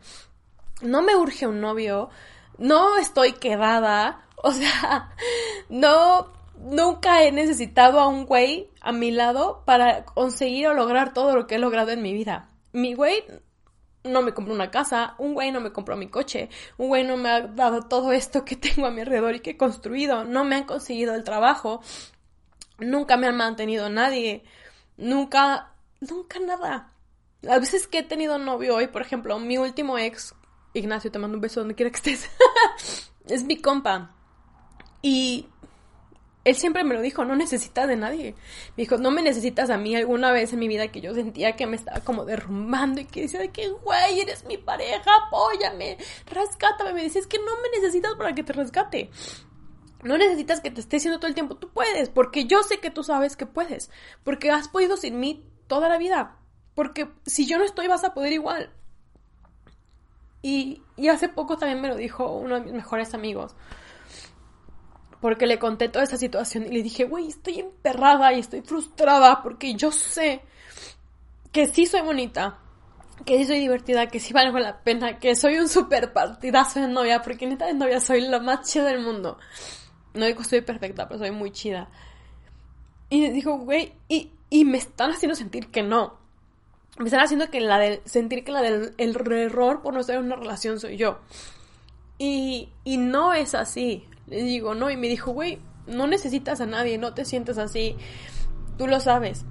No 0.82 1.04
me 1.04 1.16
urge 1.16 1.46
un 1.46 1.62
novio, 1.62 2.10
no 2.58 2.98
estoy 2.98 3.34
quedada, 3.34 4.26
o 4.38 4.52
sea, 4.52 5.14
no, 5.70 6.41
nunca 6.64 7.24
he 7.24 7.32
necesitado 7.32 8.00
a 8.00 8.08
un 8.08 8.26
güey 8.26 8.70
a 8.82 8.92
mi 8.92 9.12
lado 9.12 9.64
para 9.66 10.06
conseguir 10.06 10.68
o 10.68 10.74
lograr 10.74 11.14
todo 11.14 11.36
lo 11.36 11.48
que 11.48 11.56
he 11.56 11.60
logrado 11.60 11.92
en 11.92 12.02
mi 12.02 12.14
vida. 12.14 12.50
Mi 12.72 12.94
güey 12.94 13.24
no 14.04 14.22
me 14.22 14.34
compró 14.34 14.54
una 14.54 14.72
casa, 14.72 15.16
un 15.18 15.34
güey 15.34 15.52
no 15.52 15.60
me 15.60 15.72
compró 15.72 15.96
mi 15.96 16.08
coche, 16.08 16.50
un 16.78 16.88
güey 16.88 17.04
no 17.04 17.18
me 17.18 17.30
ha 17.30 17.42
dado 17.42 17.84
todo 17.84 18.12
esto 18.12 18.46
que 18.46 18.56
tengo 18.56 18.88
a 18.88 18.92
mi 18.92 19.02
alrededor 19.02 19.36
y 19.36 19.40
que 19.42 19.52
he 19.52 19.58
construido, 19.58 20.24
no 20.24 20.44
me 20.44 20.56
han 20.56 20.64
conseguido 20.64 21.16
el 21.16 21.24
trabajo, 21.24 21.82
nunca 22.80 23.18
me 23.18 23.28
han 23.28 23.38
mantenido 23.38 23.90
nadie, 23.90 24.44
nunca, 24.98 25.74
nunca 26.00 26.40
nada. 26.40 26.94
A 27.50 27.60
veces 27.60 27.88
que 27.88 28.00
he 28.00 28.04
tenido 28.04 28.38
novio 28.38 28.76
hoy, 28.76 28.88
por 28.88 29.02
ejemplo, 29.02 29.38
mi 29.40 29.58
último 29.58 29.98
ex, 29.98 30.36
Ignacio, 30.74 31.12
te 31.12 31.20
mando 31.20 31.38
un 31.38 31.42
beso 31.42 31.60
donde 31.60 31.76
quiera 31.76 31.92
que 31.92 31.98
estés, 31.98 32.30
es 33.28 33.44
mi 33.44 33.58
compa. 33.58 34.16
Y 35.02 35.48
él 36.44 36.56
siempre 36.56 36.84
me 36.84 36.96
lo 36.96 37.02
dijo, 37.02 37.24
no 37.24 37.36
necesitas 37.36 37.88
de 37.88 37.96
nadie. 37.96 38.34
Me 38.76 38.84
dijo, 38.84 38.98
no 38.98 39.12
me 39.12 39.22
necesitas 39.22 39.70
a 39.70 39.78
mí 39.78 39.96
alguna 39.96 40.32
vez 40.32 40.52
en 40.54 40.60
mi 40.60 40.68
vida 40.68 40.88
que 40.88 41.00
yo 41.00 41.14
sentía 41.14 41.56
que 41.56 41.68
me 41.68 41.76
estaba 41.76 42.00
como 42.00 42.26
derrumbando 42.26 43.00
y 43.02 43.06
que 43.06 43.22
decía, 43.22 43.48
que 43.52 43.70
güey, 43.70 44.22
eres 44.22 44.46
mi 44.46 44.58
pareja, 44.58 45.12
apóyame, 45.28 45.98
rescátame. 46.26 46.94
Me 46.94 47.04
dice, 47.04 47.20
es 47.20 47.28
que 47.28 47.38
no 47.38 47.62
me 47.62 47.70
necesitas 47.78 48.16
para 48.16 48.34
que 48.34 48.44
te 48.44 48.54
rescate. 48.54 49.12
No 50.04 50.18
necesitas 50.18 50.62
que 50.62 50.72
te 50.72 50.82
esté 50.82 50.96
diciendo 50.96 51.20
todo 51.20 51.28
el 51.28 51.36
tiempo, 51.36 51.58
tú 51.58 51.70
puedes, 51.70 52.10
porque 52.10 52.46
yo 52.46 52.64
sé 52.64 52.80
que 52.80 52.90
tú 52.90 53.04
sabes 53.04 53.38
que 53.38 53.46
puedes, 53.46 53.92
porque 54.24 54.50
has 54.50 54.68
podido 54.68 54.98
sin 54.98 55.20
mí 55.20 55.46
toda 55.68 55.90
la 55.90 56.00
vida, 56.00 56.40
porque 56.74 57.08
si 57.28 57.46
yo 57.46 57.60
no 57.60 57.64
estoy 57.64 57.88
vas 57.88 58.04
a 58.04 58.16
poder 58.16 58.34
igual. 58.34 58.74
Y, 60.42 60.82
y 60.98 61.10
hace 61.10 61.30
poco 61.30 61.58
también 61.58 61.82
me 61.82 61.88
lo 61.88 61.96
dijo 61.96 62.36
uno 62.36 62.56
de 62.56 62.62
mis 62.62 62.74
mejores 62.74 63.14
amigos 63.14 63.56
porque 65.22 65.46
le 65.46 65.60
conté 65.60 65.88
toda 65.88 66.04
esa 66.04 66.18
situación 66.18 66.66
y 66.66 66.70
le 66.70 66.84
dije, 66.84 67.06
güey, 67.06 67.28
estoy 67.28 67.60
emperrada 67.60 68.34
y 68.34 68.40
estoy 68.40 68.62
frustrada 68.62 69.42
porque 69.44 69.76
yo 69.76 69.92
sé 69.92 70.42
que 71.52 71.68
sí 71.68 71.86
soy 71.86 72.02
bonita, 72.02 72.58
que 73.26 73.38
sí 73.38 73.46
soy 73.46 73.60
divertida, 73.60 74.08
que 74.08 74.20
sí 74.20 74.34
valgo 74.34 74.58
la 74.58 74.82
pena, 74.82 75.20
que 75.20 75.36
soy 75.36 75.58
un 75.58 75.70
super 75.70 76.12
partidazo 76.12 76.80
de 76.80 76.88
novia, 76.88 77.22
porque 77.22 77.46
neta 77.46 77.68
de 77.68 77.76
novia 77.76 78.00
soy 78.00 78.22
la 78.22 78.40
más 78.40 78.68
chida 78.68 78.86
del 78.86 79.02
mundo. 79.02 79.38
No 80.14 80.26
digo 80.26 80.44
soy 80.44 80.62
perfecta, 80.62 81.08
pero 81.08 81.20
soy 81.20 81.32
muy 81.32 81.52
chida. 81.52 81.90
Y 83.10 83.30
dijo, 83.30 83.58
güey, 83.60 83.94
y, 84.08 84.32
y 84.50 84.66
me 84.66 84.78
están 84.78 85.12
haciendo 85.12 85.36
sentir 85.36 85.70
que 85.70 85.84
no. 85.84 86.18
Me 86.98 87.06
están 87.06 87.22
haciendo 87.22 87.50
que 87.50 87.62
la 87.62 87.78
del, 87.78 88.02
sentir 88.06 88.44
que 88.44 88.52
la 88.52 88.62
del 88.62 88.94
el 88.98 89.16
error 89.34 89.82
por 89.82 89.94
no 89.94 90.00
estar 90.00 90.16
en 90.16 90.26
una 90.26 90.36
relación 90.36 90.80
soy 90.80 90.98
yo. 90.98 91.20
Y, 92.18 92.70
y 92.84 92.98
no 92.98 93.34
es 93.34 93.54
así. 93.54 94.06
Le 94.32 94.44
digo, 94.44 94.74
no, 94.76 94.90
y 94.90 94.96
me 94.96 95.10
dijo, 95.10 95.32
güey, 95.32 95.60
no 95.88 96.08
necesitas 96.08 96.62
a 96.62 96.66
nadie, 96.66 96.98
no 96.98 97.14
te 97.14 97.26
sientes 97.26 97.58
así, 97.58 97.98
tú 98.78 98.88
lo 98.88 99.02
sabes. 99.02 99.46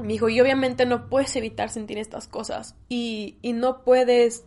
Me 0.00 0.14
dijo, 0.14 0.30
y 0.30 0.40
obviamente 0.40 0.86
no 0.86 1.10
puedes 1.10 1.36
evitar 1.36 1.68
sentir 1.68 1.98
estas 1.98 2.26
cosas 2.26 2.74
y, 2.88 3.36
y 3.42 3.52
no 3.52 3.84
puedes 3.84 4.44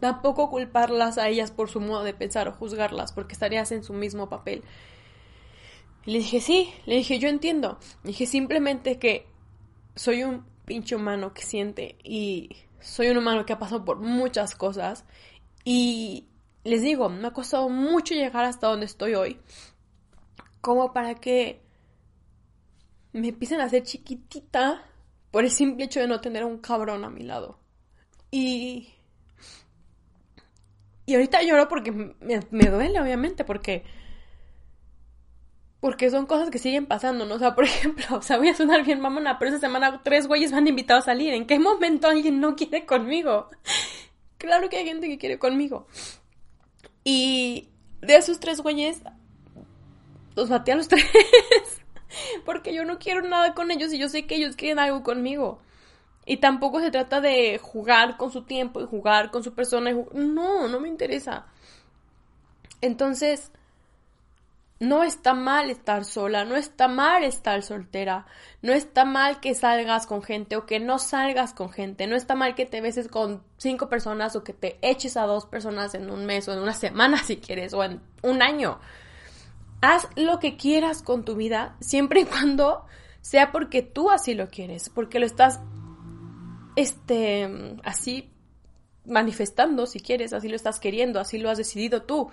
tampoco 0.00 0.48
culparlas 0.48 1.18
a 1.18 1.28
ellas 1.28 1.50
por 1.50 1.68
su 1.68 1.80
modo 1.80 2.04
de 2.04 2.14
pensar 2.14 2.48
o 2.48 2.52
juzgarlas, 2.52 3.12
porque 3.12 3.34
estarías 3.34 3.70
en 3.70 3.84
su 3.84 3.92
mismo 3.92 4.30
papel. 4.30 4.64
Le 6.06 6.18
dije, 6.18 6.40
sí, 6.40 6.72
le 6.86 6.94
dije, 6.96 7.18
yo 7.18 7.28
entiendo. 7.28 7.78
Le 8.02 8.08
dije 8.08 8.24
simplemente 8.24 8.98
que 8.98 9.26
soy 9.94 10.24
un 10.24 10.46
pinche 10.64 10.96
humano 10.96 11.34
que 11.34 11.42
siente 11.42 11.96
y 12.02 12.56
soy 12.80 13.08
un 13.08 13.18
humano 13.18 13.44
que 13.44 13.52
ha 13.52 13.58
pasado 13.58 13.84
por 13.84 13.98
muchas 13.98 14.54
cosas 14.54 15.04
y, 15.64 16.24
les 16.66 16.82
digo, 16.82 17.08
me 17.08 17.28
ha 17.28 17.32
costado 17.32 17.68
mucho 17.68 18.14
llegar 18.14 18.44
hasta 18.44 18.66
donde 18.66 18.86
estoy 18.86 19.14
hoy, 19.14 19.38
como 20.60 20.92
para 20.92 21.14
que 21.14 21.60
me 23.12 23.28
empiecen 23.28 23.60
a 23.60 23.64
hacer 23.64 23.82
chiquitita 23.82 24.84
por 25.30 25.44
el 25.44 25.50
simple 25.50 25.84
hecho 25.84 26.00
de 26.00 26.08
no 26.08 26.20
tener 26.20 26.42
a 26.42 26.46
un 26.46 26.58
cabrón 26.58 27.04
a 27.04 27.10
mi 27.10 27.22
lado. 27.22 27.58
Y... 28.30 28.92
Y 31.06 31.14
ahorita 31.14 31.42
lloro 31.42 31.68
porque 31.68 31.92
me, 31.92 32.66
duele, 32.66 33.00
obviamente, 33.00 33.44
porque... 33.44 33.84
Porque 35.78 36.10
son 36.10 36.26
cosas 36.26 36.50
que 36.50 36.58
siguen 36.58 36.86
pasando, 36.86 37.26
¿no? 37.26 37.36
O 37.36 37.38
sea, 37.38 37.54
por 37.54 37.64
ejemplo, 37.64 38.04
o 38.10 38.38
voy 38.38 38.48
a 38.48 38.54
sonar 38.54 38.84
bien 38.84 39.00
mamona, 39.00 39.38
pero 39.38 39.50
esa 39.50 39.60
semana 39.60 40.02
tres 40.02 40.26
güeyes 40.26 40.50
me 40.50 40.58
han 40.58 40.66
invitado 40.66 40.98
a 40.98 41.02
salir. 41.02 41.32
¿En 41.32 41.46
qué 41.46 41.58
momento 41.58 42.08
alguien 42.08 42.40
no 42.40 42.56
quiere 42.56 42.84
conmigo? 42.86 43.48
Claro 44.38 44.68
que 44.68 44.76
hay 44.76 44.84
gente 44.84 45.08
que 45.08 45.16
quiere 45.16 45.38
conmigo. 45.38 45.86
Y 47.08 47.68
de 48.00 48.16
esos 48.16 48.40
tres 48.40 48.60
güeyes, 48.60 49.00
los 50.34 50.50
maté 50.50 50.72
a 50.72 50.74
los 50.76 50.88
tres. 50.88 51.06
Porque 52.44 52.74
yo 52.74 52.84
no 52.84 52.98
quiero 52.98 53.22
nada 53.22 53.54
con 53.54 53.70
ellos 53.70 53.92
y 53.92 53.98
yo 53.98 54.08
sé 54.08 54.26
que 54.26 54.34
ellos 54.34 54.56
quieren 54.56 54.80
algo 54.80 55.04
conmigo. 55.04 55.60
Y 56.24 56.38
tampoco 56.38 56.80
se 56.80 56.90
trata 56.90 57.20
de 57.20 57.60
jugar 57.62 58.16
con 58.16 58.32
su 58.32 58.42
tiempo 58.42 58.80
y 58.80 58.86
jugar 58.86 59.30
con 59.30 59.44
su 59.44 59.54
persona. 59.54 59.92
No, 60.14 60.66
no 60.66 60.80
me 60.80 60.88
interesa. 60.88 61.46
Entonces, 62.80 63.52
no 64.78 65.02
está 65.02 65.32
mal 65.32 65.70
estar 65.70 66.04
sola, 66.04 66.44
no 66.44 66.54
está 66.56 66.86
mal 66.86 67.24
estar 67.24 67.62
soltera, 67.62 68.26
no 68.60 68.72
está 68.72 69.04
mal 69.04 69.40
que 69.40 69.54
salgas 69.54 70.06
con 70.06 70.22
gente 70.22 70.56
o 70.56 70.66
que 70.66 70.80
no 70.80 70.98
salgas 70.98 71.54
con 71.54 71.70
gente, 71.70 72.06
no 72.06 72.14
está 72.14 72.34
mal 72.34 72.54
que 72.54 72.66
te 72.66 72.82
beses 72.82 73.08
con 73.08 73.42
cinco 73.56 73.88
personas 73.88 74.36
o 74.36 74.44
que 74.44 74.52
te 74.52 74.78
eches 74.82 75.16
a 75.16 75.22
dos 75.22 75.46
personas 75.46 75.94
en 75.94 76.10
un 76.10 76.26
mes 76.26 76.46
o 76.48 76.52
en 76.52 76.58
una 76.58 76.74
semana 76.74 77.18
si 77.24 77.38
quieres 77.38 77.72
o 77.72 77.82
en 77.84 78.02
un 78.22 78.42
año. 78.42 78.78
Haz 79.80 80.08
lo 80.16 80.38
que 80.38 80.56
quieras 80.56 81.02
con 81.02 81.24
tu 81.24 81.36
vida 81.36 81.76
siempre 81.80 82.20
y 82.20 82.24
cuando 82.24 82.84
sea 83.20 83.52
porque 83.52 83.82
tú 83.82 84.10
así 84.10 84.34
lo 84.34 84.48
quieres, 84.48 84.90
porque 84.90 85.18
lo 85.18 85.26
estás 85.26 85.60
este 86.76 87.76
así 87.82 88.30
manifestando 89.06 89.86
si 89.86 90.00
quieres, 90.00 90.32
así 90.32 90.48
lo 90.48 90.56
estás 90.56 90.80
queriendo, 90.80 91.18
así 91.18 91.38
lo 91.38 91.48
has 91.48 91.58
decidido 91.58 92.02
tú. 92.02 92.30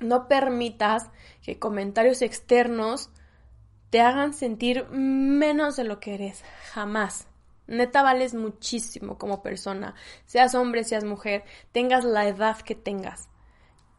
No 0.00 0.28
permitas 0.28 1.10
que 1.42 1.58
comentarios 1.58 2.22
externos 2.22 3.10
te 3.90 4.00
hagan 4.00 4.32
sentir 4.34 4.86
menos 4.90 5.76
de 5.76 5.84
lo 5.84 6.00
que 6.00 6.14
eres. 6.14 6.42
Jamás. 6.72 7.26
Neta 7.66 8.02
vales 8.02 8.34
muchísimo 8.34 9.18
como 9.18 9.42
persona. 9.42 9.94
Seas 10.26 10.54
hombre, 10.54 10.84
seas 10.84 11.04
mujer, 11.04 11.44
tengas 11.72 12.04
la 12.04 12.26
edad 12.26 12.58
que 12.58 12.74
tengas. 12.74 13.28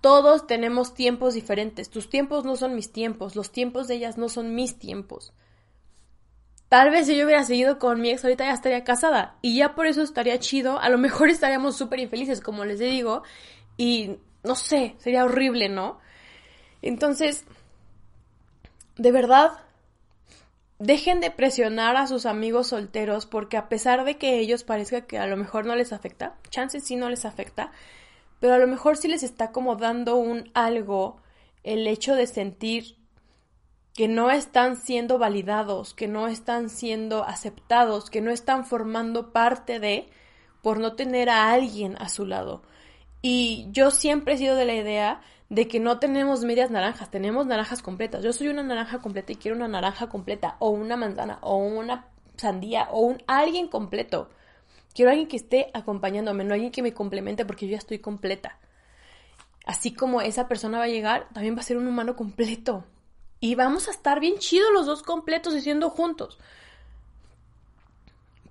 Todos 0.02 0.48
tenemos 0.48 0.94
tiempos 0.94 1.36
diferentes. 1.36 1.90
Tus 1.90 2.10
tiempos 2.10 2.44
no 2.44 2.56
son 2.56 2.76
mis 2.76 2.92
tiempos. 2.92 3.36
Los 3.36 3.52
tiempos 3.52 3.88
de 3.88 3.96
ellas 3.96 4.18
no 4.18 4.30
son 4.30 4.56
mis 4.56 4.80
tiempos. 4.80 5.34
Tal 6.70 6.90
vez 6.90 7.06
si 7.06 7.16
yo 7.16 7.26
hubiera 7.26 7.44
seguido 7.44 7.80
con 7.80 8.02
mi 8.02 8.10
ex 8.10 8.24
ahorita 8.24 8.46
ya 8.46 8.54
estaría 8.54 8.84
casada. 8.84 9.38
Y 9.42 9.58
ya 9.58 9.76
por 9.76 9.86
eso 9.86 10.02
estaría 10.02 10.40
chido. 10.40 10.80
A 10.80 10.90
lo 10.90 10.98
mejor 10.98 11.30
estaríamos 11.30 11.78
súper 11.78 12.00
infelices, 12.00 12.42
como 12.42 12.66
les 12.66 12.80
digo. 12.80 13.24
Y 13.78 14.18
no 14.44 14.56
sé, 14.56 14.96
sería 15.00 15.26
horrible, 15.26 15.70
¿no? 15.70 16.00
Entonces, 16.82 17.46
de 18.98 19.12
verdad, 19.12 19.52
dejen 20.80 21.22
de 21.22 21.32
presionar 21.32 21.96
a 21.96 22.08
sus 22.08 22.26
amigos 22.26 22.68
solteros 22.68 23.26
porque 23.26 23.58
a 23.58 23.70
pesar 23.70 24.04
de 24.04 24.18
que 24.18 24.40
ellos 24.40 24.64
parezca 24.64 25.02
que 25.02 25.20
a 25.20 25.28
lo 25.28 25.38
mejor 25.38 25.66
no 25.66 25.76
les 25.76 25.94
afecta, 25.94 26.36
chances 26.50 26.84
sí 26.84 26.96
no 26.96 27.10
les 27.10 27.26
afecta, 27.26 27.72
pero 28.40 28.56
a 28.56 28.58
lo 28.58 28.68
mejor 28.68 28.98
sí 28.98 29.08
les 29.08 29.22
está 29.22 29.52
como 29.52 29.76
dando 29.76 30.16
un 30.16 30.50
algo 30.56 31.22
el 31.64 31.86
hecho 31.86 32.16
de 32.16 32.26
sentir 32.26 32.98
que 33.94 34.08
no 34.08 34.32
están 34.32 34.78
siendo 34.78 35.20
validados, 35.20 35.94
que 35.94 36.08
no 36.08 36.28
están 36.28 36.70
siendo 36.70 37.24
aceptados, 37.24 38.10
que 38.10 38.22
no 38.22 38.32
están 38.32 38.66
formando 38.66 39.32
parte 39.32 39.80
de 39.80 40.10
por 40.64 40.80
no 40.80 40.96
tener 40.96 41.30
a 41.30 41.52
alguien 41.52 41.98
a 42.00 42.10
su 42.10 42.26
lado. 42.26 42.64
Y 43.22 43.68
yo 43.72 43.92
siempre 43.92 44.34
he 44.34 44.38
sido 44.38 44.56
de 44.56 44.66
la 44.66 44.74
idea 44.76 45.22
de 45.50 45.68
que 45.68 45.80
no 45.80 46.00
tenemos 46.00 46.44
medias 46.44 46.72
naranjas, 46.72 47.12
tenemos 47.12 47.46
naranjas 47.46 47.82
completas. 47.82 48.24
Yo 48.24 48.34
soy 48.34 48.48
una 48.48 48.64
naranja 48.64 49.00
completa 49.00 49.34
y 49.34 49.36
quiero 49.36 49.58
una 49.58 49.68
naranja 49.68 50.08
completa, 50.08 50.56
o 50.60 50.70
una 50.70 50.96
manzana, 50.96 51.40
o 51.42 51.58
una 51.58 52.08
sandía, 52.38 52.88
o 52.92 53.02
un 53.02 53.22
alguien 53.28 53.68
completo. 53.68 54.30
Quiero 54.94 55.12
alguien 55.12 55.28
que 55.28 55.38
esté 55.38 55.70
acompañándome, 55.74 56.44
no 56.44 56.54
alguien 56.54 56.72
que 56.72 56.82
me 56.82 56.94
complemente 56.94 57.46
porque 57.46 57.66
yo 57.68 57.74
ya 57.74 57.78
estoy 57.78 58.00
completa. 58.00 58.58
Así 59.66 59.94
como 59.94 60.22
esa 60.22 60.48
persona 60.48 60.80
va 60.80 60.86
a 60.86 60.88
llegar, 60.88 61.28
también 61.34 61.56
va 61.56 61.60
a 61.60 61.64
ser 61.64 61.78
un 61.78 61.88
humano 61.88 62.16
completo. 62.16 62.86
Y 63.40 63.56
vamos 63.56 63.88
a 63.88 63.92
estar 63.92 64.20
bien 64.20 64.38
chidos 64.38 64.72
los 64.74 64.86
dos 64.86 65.04
completos 65.04 65.54
y 65.56 65.62
siendo 65.62 65.90
juntos. 65.90 66.40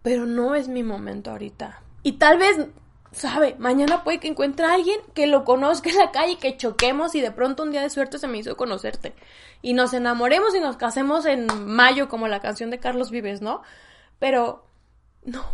pero 0.02 0.26
no 0.26 0.54
es 0.54 0.68
mi 0.68 0.83
momento 0.83 1.30
ahorita. 1.30 1.83
Y 2.02 2.12
tal 2.12 2.38
vez, 2.38 2.68
sabe, 3.12 3.57
mañana 3.59 4.05
puede 4.05 4.20
que 4.20 4.29
encuentre 4.29 4.66
a 4.66 4.75
alguien 4.75 4.99
que 5.14 5.27
lo 5.27 5.44
conozca 5.44 5.90
en 5.90 5.96
la 5.96 6.11
calle, 6.11 6.38
que 6.38 6.57
choquemos 6.57 7.14
y 7.14 7.20
de 7.20 7.33
pronto 7.33 7.62
un 7.62 7.73
día 7.73 7.83
de 7.83 7.90
suerte 7.90 8.18
se 8.18 8.29
me 8.29 8.38
hizo 8.38 8.57
conocerte. 8.57 9.14
Y 9.62 9.75
nos 9.75 9.92
enamoremos 9.92 10.55
y 10.55 10.61
nos 10.61 10.77
casemos 10.77 11.27
en 11.27 11.46
mayo 11.66 12.09
como 12.09 12.29
la 12.29 12.40
canción 12.40 12.70
de 12.70 12.79
Carlos 12.79 13.11
Vives, 13.11 13.42
¿no? 13.42 13.62
Pero 14.18 14.64
no, 15.25 15.44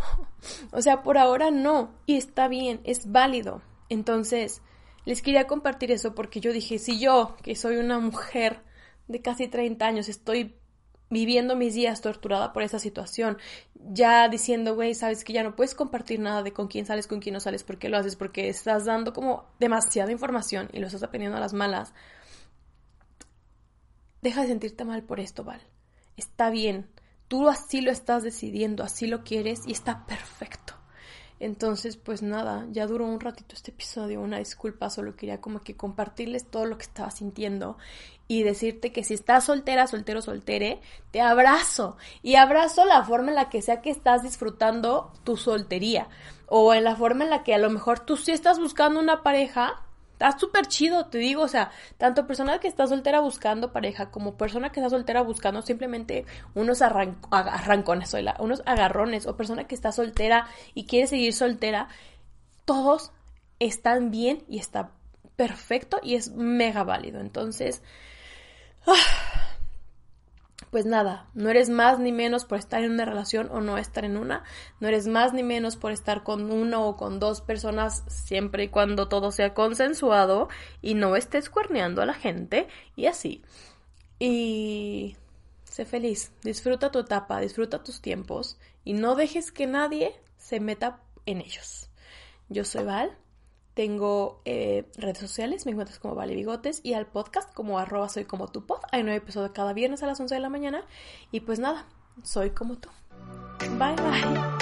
o 0.73 0.83
sea, 0.83 1.03
por 1.03 1.19
ahora 1.19 1.51
no. 1.51 1.95
Y 2.07 2.17
está 2.17 2.49
bien, 2.49 2.81
es 2.85 3.11
válido. 3.11 3.63
Entonces, 3.89 4.63
les 5.05 5.23
quería 5.23 5.47
compartir 5.47 5.91
eso 5.93 6.15
porque 6.15 6.41
yo 6.41 6.53
dije, 6.53 6.79
si 6.79 6.99
yo, 6.99 7.37
que 7.43 7.55
soy 7.57 7.77
una 7.77 7.99
mujer 7.99 8.63
de 9.09 9.23
casi 9.23 9.49
30 9.49 9.87
años, 9.87 10.09
estoy 10.09 10.57
viviendo 11.11 11.57
mis 11.57 11.75
días 11.75 12.01
torturada 12.01 12.53
por 12.53 12.63
esa 12.63 12.79
situación, 12.79 13.39
ya 13.75 14.29
diciendo, 14.29 14.75
güey, 14.75 14.95
sabes 14.95 15.25
que 15.25 15.33
ya 15.33 15.43
no 15.43 15.55
puedes 15.55 15.75
compartir 15.75 16.19
nada 16.21 16.43
de 16.43 16.53
con 16.53 16.69
quién 16.69 16.87
sales, 16.87 17.07
con 17.07 17.21
quién 17.21 17.35
no 17.35 17.41
sales, 17.41 17.63
por 17.63 17.79
qué 17.79 17.89
lo 17.89 17.97
haces, 17.97 18.17
porque 18.17 18.49
estás 18.49 18.85
dando 18.85 19.13
como 19.13 19.47
demasiada 19.61 20.11
información 20.11 20.69
y 20.73 20.81
lo 20.81 20.87
estás 20.87 21.03
aprendiendo 21.03 21.37
a 21.37 21.41
las 21.41 21.53
malas. 21.53 21.95
Deja 24.23 24.43
de 24.43 24.49
sentirte 24.49 24.85
mal 24.85 25.03
por 25.05 25.21
esto, 25.21 25.45
Val. 25.45 25.61
Está 26.17 26.51
bien. 26.51 26.89
Tú 27.29 27.49
así 27.49 27.81
lo 27.81 27.91
estás 27.91 28.23
decidiendo, 28.23 28.83
así 28.83 29.07
lo 29.07 29.23
quieres 29.23 29.67
y 29.67 29.73
está 29.73 30.07
perfecto. 30.07 30.66
Entonces, 31.39 31.97
pues 31.97 32.23
nada, 32.23 32.67
ya 32.71 32.87
duró 32.87 33.07
un 33.07 33.21
ratito 33.21 33.55
este 33.55 33.71
episodio, 33.71 34.23
una 34.23 34.39
disculpa, 34.39 34.89
solo 34.89 35.17
quería 35.17 35.41
como 35.41 35.61
que 35.61 35.77
compartirles 35.77 36.47
todo 36.47 36.65
lo 36.65 36.79
que 36.79 36.85
estaba 36.85 37.11
sintiendo 37.11 37.77
y 38.27 38.43
decirte 38.43 38.91
que 38.91 39.05
si 39.05 39.15
estás 39.15 39.45
soltera, 39.45 39.87
soltero, 39.87 40.23
soltere, 40.23 40.81
te 41.11 41.21
abrazo 41.21 41.97
y 42.23 42.37
abrazo 42.37 42.85
la 42.87 43.05
forma 43.05 43.29
en 43.29 43.35
la 43.35 43.51
que 43.51 43.63
sea 43.63 43.83
que 43.83 43.91
estás 43.91 44.23
disfrutando 44.23 45.13
tu 45.25 45.37
soltería 45.37 46.09
o 46.47 46.73
en 46.73 46.85
la 46.85 46.97
forma 46.97 47.25
en 47.25 47.31
la 47.31 47.43
que 47.43 47.55
a 47.55 47.59
lo 47.59 47.71
mejor 47.71 48.01
tú 48.01 48.17
sí 48.17 48.33
estás 48.33 48.59
buscando 48.59 48.99
una 48.99 49.23
pareja 49.23 49.86
Está 50.17 50.39
súper 50.39 50.67
chido, 50.67 51.09
te 51.09 51.19
digo, 51.19 51.43
o 51.43 51.49
sea, 51.49 51.71
tanto 51.99 52.27
persona 52.27 52.59
que 52.59 52.69
está 52.69 52.87
soltera 52.87 53.21
buscando 53.21 53.71
pareja 53.71 54.11
como 54.11 54.39
persona 54.39 54.73
que 54.73 54.81
está 54.81 54.89
soltera 54.89 55.21
buscando 55.21 55.61
simplemente 55.61 56.25
unos 56.55 56.81
arrancones, 56.81 58.15
unos 58.39 58.63
agarrones, 58.65 59.27
o 59.27 59.37
persona 59.37 59.65
que 59.65 59.75
está 59.75 59.93
soltera 59.93 60.49
y 60.73 60.87
quiere 60.87 61.07
seguir 61.07 61.35
soltera, 61.35 61.89
todos 62.65 63.13
están 63.59 64.11
bien 64.11 64.43
y 64.49 64.59
está 64.59 64.93
perfecto 65.37 66.01
y 66.03 66.15
es 66.15 66.31
mega 66.31 66.83
válido. 66.83 67.21
Entonces, 67.21 67.83
ah, 68.87 69.46
pues 70.71 70.87
nada, 70.87 71.29
no 71.35 71.49
eres 71.51 71.71
más 71.71 71.99
ni 71.99 72.13
menos 72.13 72.45
por 72.45 72.59
estar 72.59 72.83
en 72.83 72.93
una 72.93 73.05
relación 73.05 73.49
o 73.51 73.61
no 73.61 73.79
estar 73.79 74.05
en 74.05 74.17
una, 74.17 74.45
no 74.81 74.89
eres 74.89 75.07
más 75.07 75.33
ni 75.33 75.43
menos 75.43 75.77
por 75.77 75.93
estar 75.93 76.23
con 76.23 76.51
uno 76.51 76.87
o 76.87 76.97
con 76.97 77.19
dos 77.19 77.41
personas 77.41 78.05
siempre 78.09 78.65
y 78.65 78.69
cuando 78.69 79.09
todo 79.09 79.33
sea 79.33 79.55
consensuado 79.55 80.49
y 80.83 80.95
no 80.95 81.17
estés 81.17 81.51
cuerneando 81.51 82.03
a 82.03 82.07
la 82.07 82.15
gente 82.15 82.69
y 82.97 83.07
así. 83.07 83.43
Y 84.19 85.17
sé 85.65 85.85
feliz, 85.85 86.33
disfruta 86.43 86.91
tu 86.91 87.01
etapa, 87.01 87.41
disfruta 87.41 87.83
tus 87.83 88.01
tiempos 88.01 88.59
y 88.85 88.95
no 88.95 89.15
dejes 89.15 89.53
que 89.53 89.67
nadie 89.67 90.21
se 90.39 90.61
meta 90.61 91.01
en 91.27 91.41
ellos. 91.41 91.91
Yo 92.49 92.65
soy 92.65 92.85
Val 92.85 93.17
tengo 93.77 94.41
eh, 94.47 94.87
redes 94.97 95.19
sociales, 95.19 95.67
me 95.67 95.73
encuentras 95.73 95.99
como 95.99 96.15
Vale 96.15 96.35
Bigotes 96.35 96.81
y 96.83 96.95
al 96.95 97.05
podcast 97.05 97.53
como 97.53 97.79
arroba 97.79 98.09
soy 98.09 98.25
como 98.25 98.49
tu 98.49 98.65
pod. 98.65 98.79
Hay 98.91 99.03
nuevo 99.03 99.19
episodio 99.19 99.53
cada 99.53 99.75
viernes 99.75 100.03
a 100.03 100.07
las 100.07 100.19
11 100.19 100.35
de 100.35 100.41
la 100.41 100.49
mañana. 100.49 100.83
Y 101.31 101.41
pues 101.41 101.59
nada, 101.59 101.85
soy 102.23 102.51
como 102.51 102.79
tú. 102.79 102.89
Bye 103.79 103.95
bye. 103.97 104.56